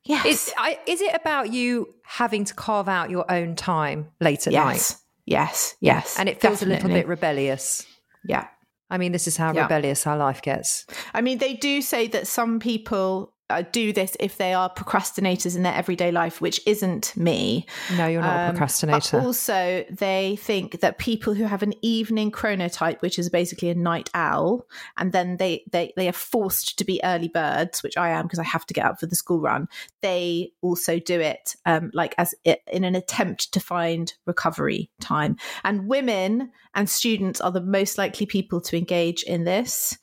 [0.03, 0.26] Yes.
[0.26, 4.53] Is, I, is it about you having to carve out your own time late at
[4.53, 4.74] night?
[4.74, 4.97] yes.
[5.28, 5.76] Yes.
[5.80, 6.20] Yes.
[6.20, 7.86] And it feels a little bit rebellious.
[8.26, 8.47] Yeah.
[8.92, 9.64] I mean, this is how Yeah.
[9.64, 10.86] rebellious our life gets.
[11.14, 15.64] I mean, they do say that some people do this if they are procrastinators in
[15.64, 17.66] their everyday life, which isn't me.
[17.97, 19.18] No, you're not a Um, procrastinator.
[19.18, 23.76] But also, they think that people who have an evening chronotype, which is basically a
[23.76, 24.66] night owl,
[24.97, 28.39] and then they they they are forced to be early birds, which I am because
[28.39, 29.68] I have to get up for the school run.
[30.02, 35.36] They also do it um, like as in an attempt to find recovery time.
[35.64, 39.97] And women and students are the most likely people to engage in this.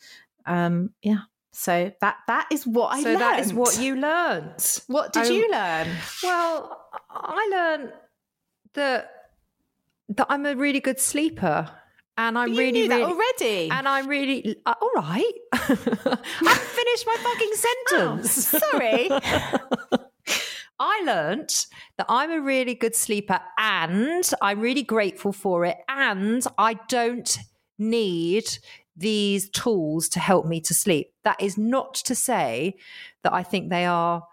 [0.46, 1.22] Um, yeah.
[1.59, 3.20] So that that is what I so learned.
[3.20, 4.80] that is what you learned.
[4.86, 5.88] What did Oh, you learn?
[6.22, 7.92] Well, I learned
[8.74, 9.11] that
[10.11, 11.68] that I'm a really good sleeper,
[12.16, 13.70] and I'm You really, knew that really already.
[13.72, 15.32] And I'm really uh, all right.
[15.52, 18.54] I finished my fucking sentence.
[18.54, 19.11] Oh, sorry.
[20.78, 25.78] I learnt that I'm a really good sleeper, and I'm really grateful for it.
[25.88, 27.36] And I don't
[27.80, 28.44] need
[28.99, 31.12] these tools to help me to sleep.
[31.24, 32.76] That is not to say
[33.22, 34.24] that I think they are.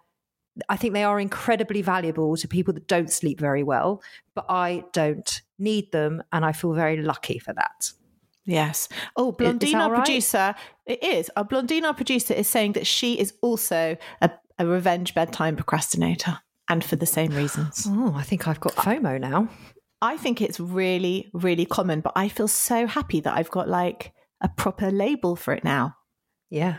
[0.70, 4.02] I think they are incredibly valuable to people that don't sleep very well,
[4.36, 7.92] but I don't need them, and I feel very lucky for that.
[8.46, 8.88] Yes.
[9.18, 10.06] Oh, Blondine, our right?
[10.06, 10.56] producer,
[10.86, 11.30] it is.
[11.32, 15.58] Oh, our Blondine, our producer, is saying that she is also a, a revenge bedtime
[15.58, 16.40] procrastinator,
[16.70, 17.86] and for the same reasons.
[17.90, 19.50] Oh, I think I've got FOMO now.
[20.02, 24.14] I think it's really, really common, but I feel so happy that I've got like
[24.42, 25.96] a proper label for it now.
[26.50, 26.78] Yeah.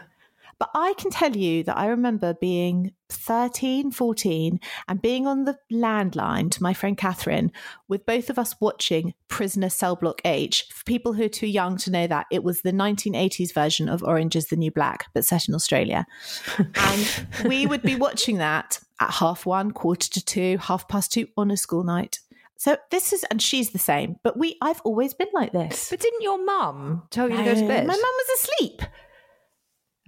[0.59, 5.59] But I can tell you that I remember being 13, 14 and being on the
[5.71, 7.53] landline to my friend Catherine
[7.89, 10.67] with both of us watching Prisoner Cell Block H.
[10.73, 14.03] For people who are too young to know that, it was the 1980s version of
[14.03, 16.07] Orange is the New Black, but set in Australia.
[16.59, 21.27] and we would be watching that at half one, quarter to two, half past two
[21.37, 22.21] on a school night.
[22.59, 25.91] So this is, and she's the same, but we, I've always been like this.
[25.91, 27.87] But didn't your mum tell you to go to bed?
[27.87, 28.83] My mum was asleep.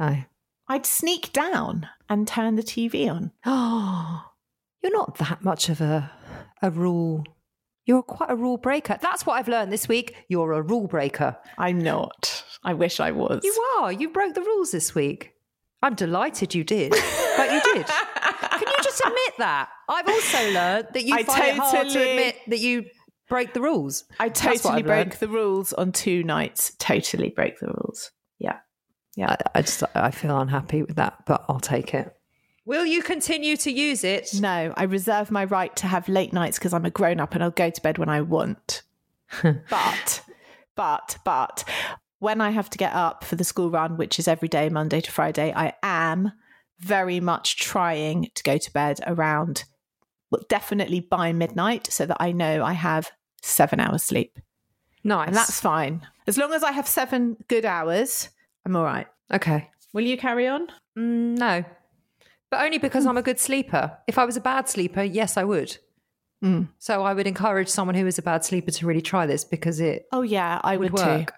[0.00, 0.24] Oh.
[0.68, 3.32] I'd sneak down and turn the TV on.
[3.44, 4.24] Oh,
[4.82, 6.10] you're not that much of a
[6.62, 7.24] a rule.
[7.86, 8.98] You're quite a rule breaker.
[9.00, 10.14] That's what I've learned this week.
[10.28, 11.36] You're a rule breaker.
[11.56, 12.44] I'm not.
[12.62, 13.40] I wish I was.
[13.44, 13.92] You are.
[13.92, 15.32] You broke the rules this week.
[15.80, 16.90] I'm delighted you did,
[17.36, 17.86] but you did.
[18.88, 19.68] Can you just admit that?
[19.88, 22.86] I've also learned that you I find it hard to admit that you
[23.28, 24.04] break the rules.
[24.18, 25.12] I totally I've broke learned.
[25.12, 26.72] the rules on two nights.
[26.78, 28.10] Totally broke the rules.
[28.38, 28.58] Yeah.
[29.16, 29.30] Yeah.
[29.30, 32.14] I, I just I feel unhappy with that, but I'll take it.
[32.64, 34.28] Will you continue to use it?
[34.38, 37.42] No, I reserve my right to have late nights because I'm a grown up and
[37.42, 38.82] I'll go to bed when I want.
[39.42, 40.22] but,
[40.76, 41.64] but, but
[42.18, 45.00] when I have to get up for the school run, which is every day, Monday
[45.00, 46.32] to Friday, I am
[46.80, 49.64] very much trying to go to bed around,
[50.30, 53.10] well, definitely by midnight so that I know I have
[53.42, 54.38] seven hours sleep.
[55.04, 55.28] Nice.
[55.28, 56.06] And that's fine.
[56.26, 58.28] As long as I have seven good hours,
[58.66, 59.06] I'm all right.
[59.32, 59.70] okay.
[59.94, 60.66] Will you carry on?
[60.98, 61.64] Mm, no,
[62.50, 63.96] but only because I'm a good sleeper.
[64.06, 65.78] If I was a bad sleeper, yes, I would.
[66.44, 66.68] Mm.
[66.78, 69.80] So I would encourage someone who is a bad sleeper to really try this because
[69.80, 71.06] it Oh, yeah, I would, would too.
[71.06, 71.32] work.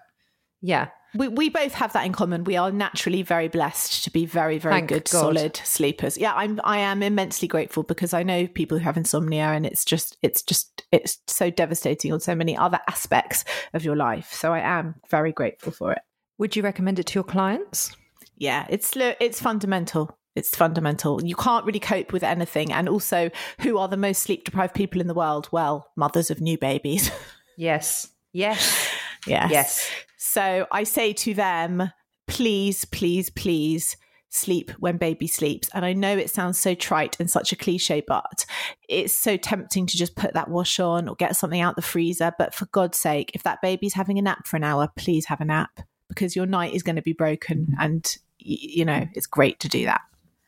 [0.61, 0.89] Yeah.
[1.15, 2.43] We, we both have that in common.
[2.43, 5.19] We are naturally very blessed to be very, very Thank good, God.
[5.19, 6.17] solid sleepers.
[6.17, 6.59] Yeah, I'm.
[6.63, 10.41] I am immensely grateful because I know people who have insomnia, and it's just, it's
[10.41, 13.43] just, it's so devastating on so many other aspects
[13.73, 14.31] of your life.
[14.31, 15.99] So I am very grateful for it.
[16.37, 17.95] Would you recommend it to your clients?
[18.37, 20.17] Yeah, it's it's fundamental.
[20.35, 21.21] It's fundamental.
[21.23, 22.71] You can't really cope with anything.
[22.71, 25.49] And also, who are the most sleep deprived people in the world?
[25.51, 27.11] Well, mothers of new babies.
[27.57, 28.07] Yes.
[28.33, 28.89] Yes.
[29.27, 29.51] yes.
[29.51, 29.91] Yes.
[30.23, 31.91] So I say to them,
[32.27, 33.97] please, please, please
[34.29, 35.67] sleep when baby sleeps.
[35.73, 38.45] And I know it sounds so trite and such a cliche, but
[38.87, 42.33] it's so tempting to just put that wash on or get something out the freezer.
[42.37, 45.41] But for God's sake, if that baby's having a nap for an hour, please have
[45.41, 47.75] a nap because your night is going to be broken.
[47.79, 50.01] And, you know, it's great to do that.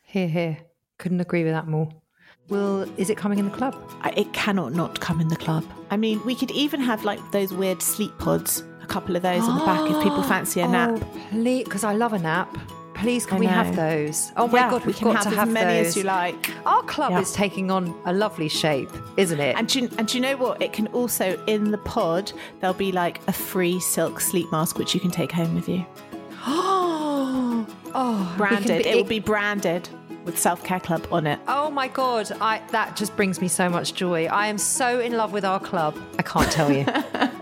[0.04, 0.60] Here, here.
[1.00, 1.90] Couldn't agree with that more.
[2.48, 3.76] Well, is it coming in the club?
[4.16, 5.66] It cannot not come in the club.
[5.90, 9.42] I mean, we could even have like those weird sleep pods, a couple of those
[9.44, 11.00] on the back if people ah, fancy a oh, nap.
[11.02, 12.56] Oh, because I love a nap.
[12.94, 14.32] Please, can I we have those?
[14.38, 15.88] Oh my Yeah, god, we we've can got have to as have many those.
[15.88, 16.52] as you like.
[16.66, 17.20] Our club Yeah.
[17.22, 19.58] is taking on a lovely shape, isn't it?
[19.58, 20.62] And do, you, and do you know what?
[20.62, 24.94] It can also, in the pod, there'll be like a free silk sleep mask which
[24.94, 25.86] you can take home with you.
[26.46, 27.66] oh,
[27.96, 28.84] oh, Branded.
[28.84, 29.90] be- it will be branded
[30.24, 31.40] with Self Care Club on it.
[31.48, 34.26] Oh my god, I that just brings me so much joy.
[34.28, 35.98] I am so in love with our club.
[36.20, 36.86] I can't tell you.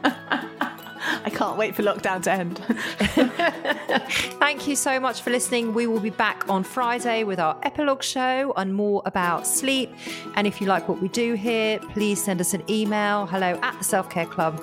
[1.23, 2.57] I can't wait for lockdown to end.
[4.39, 5.73] Thank you so much for listening.
[5.73, 9.93] We will be back on Friday with our epilogue show and more about sleep.
[10.35, 13.77] And if you like what we do here, please send us an email hello at
[13.77, 14.61] the selfcare club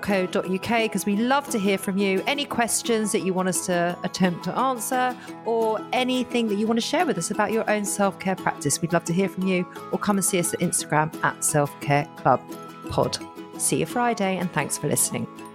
[0.00, 2.22] co.uk because we love to hear from you.
[2.26, 6.78] Any questions that you want us to attempt to answer, or anything that you want
[6.78, 9.46] to share with us about your own self care practice, we'd love to hear from
[9.46, 9.66] you.
[9.92, 12.40] Or come and see us at Instagram at Self Care Club
[12.90, 13.18] Pod.
[13.58, 15.26] See you Friday, and thanks for listening.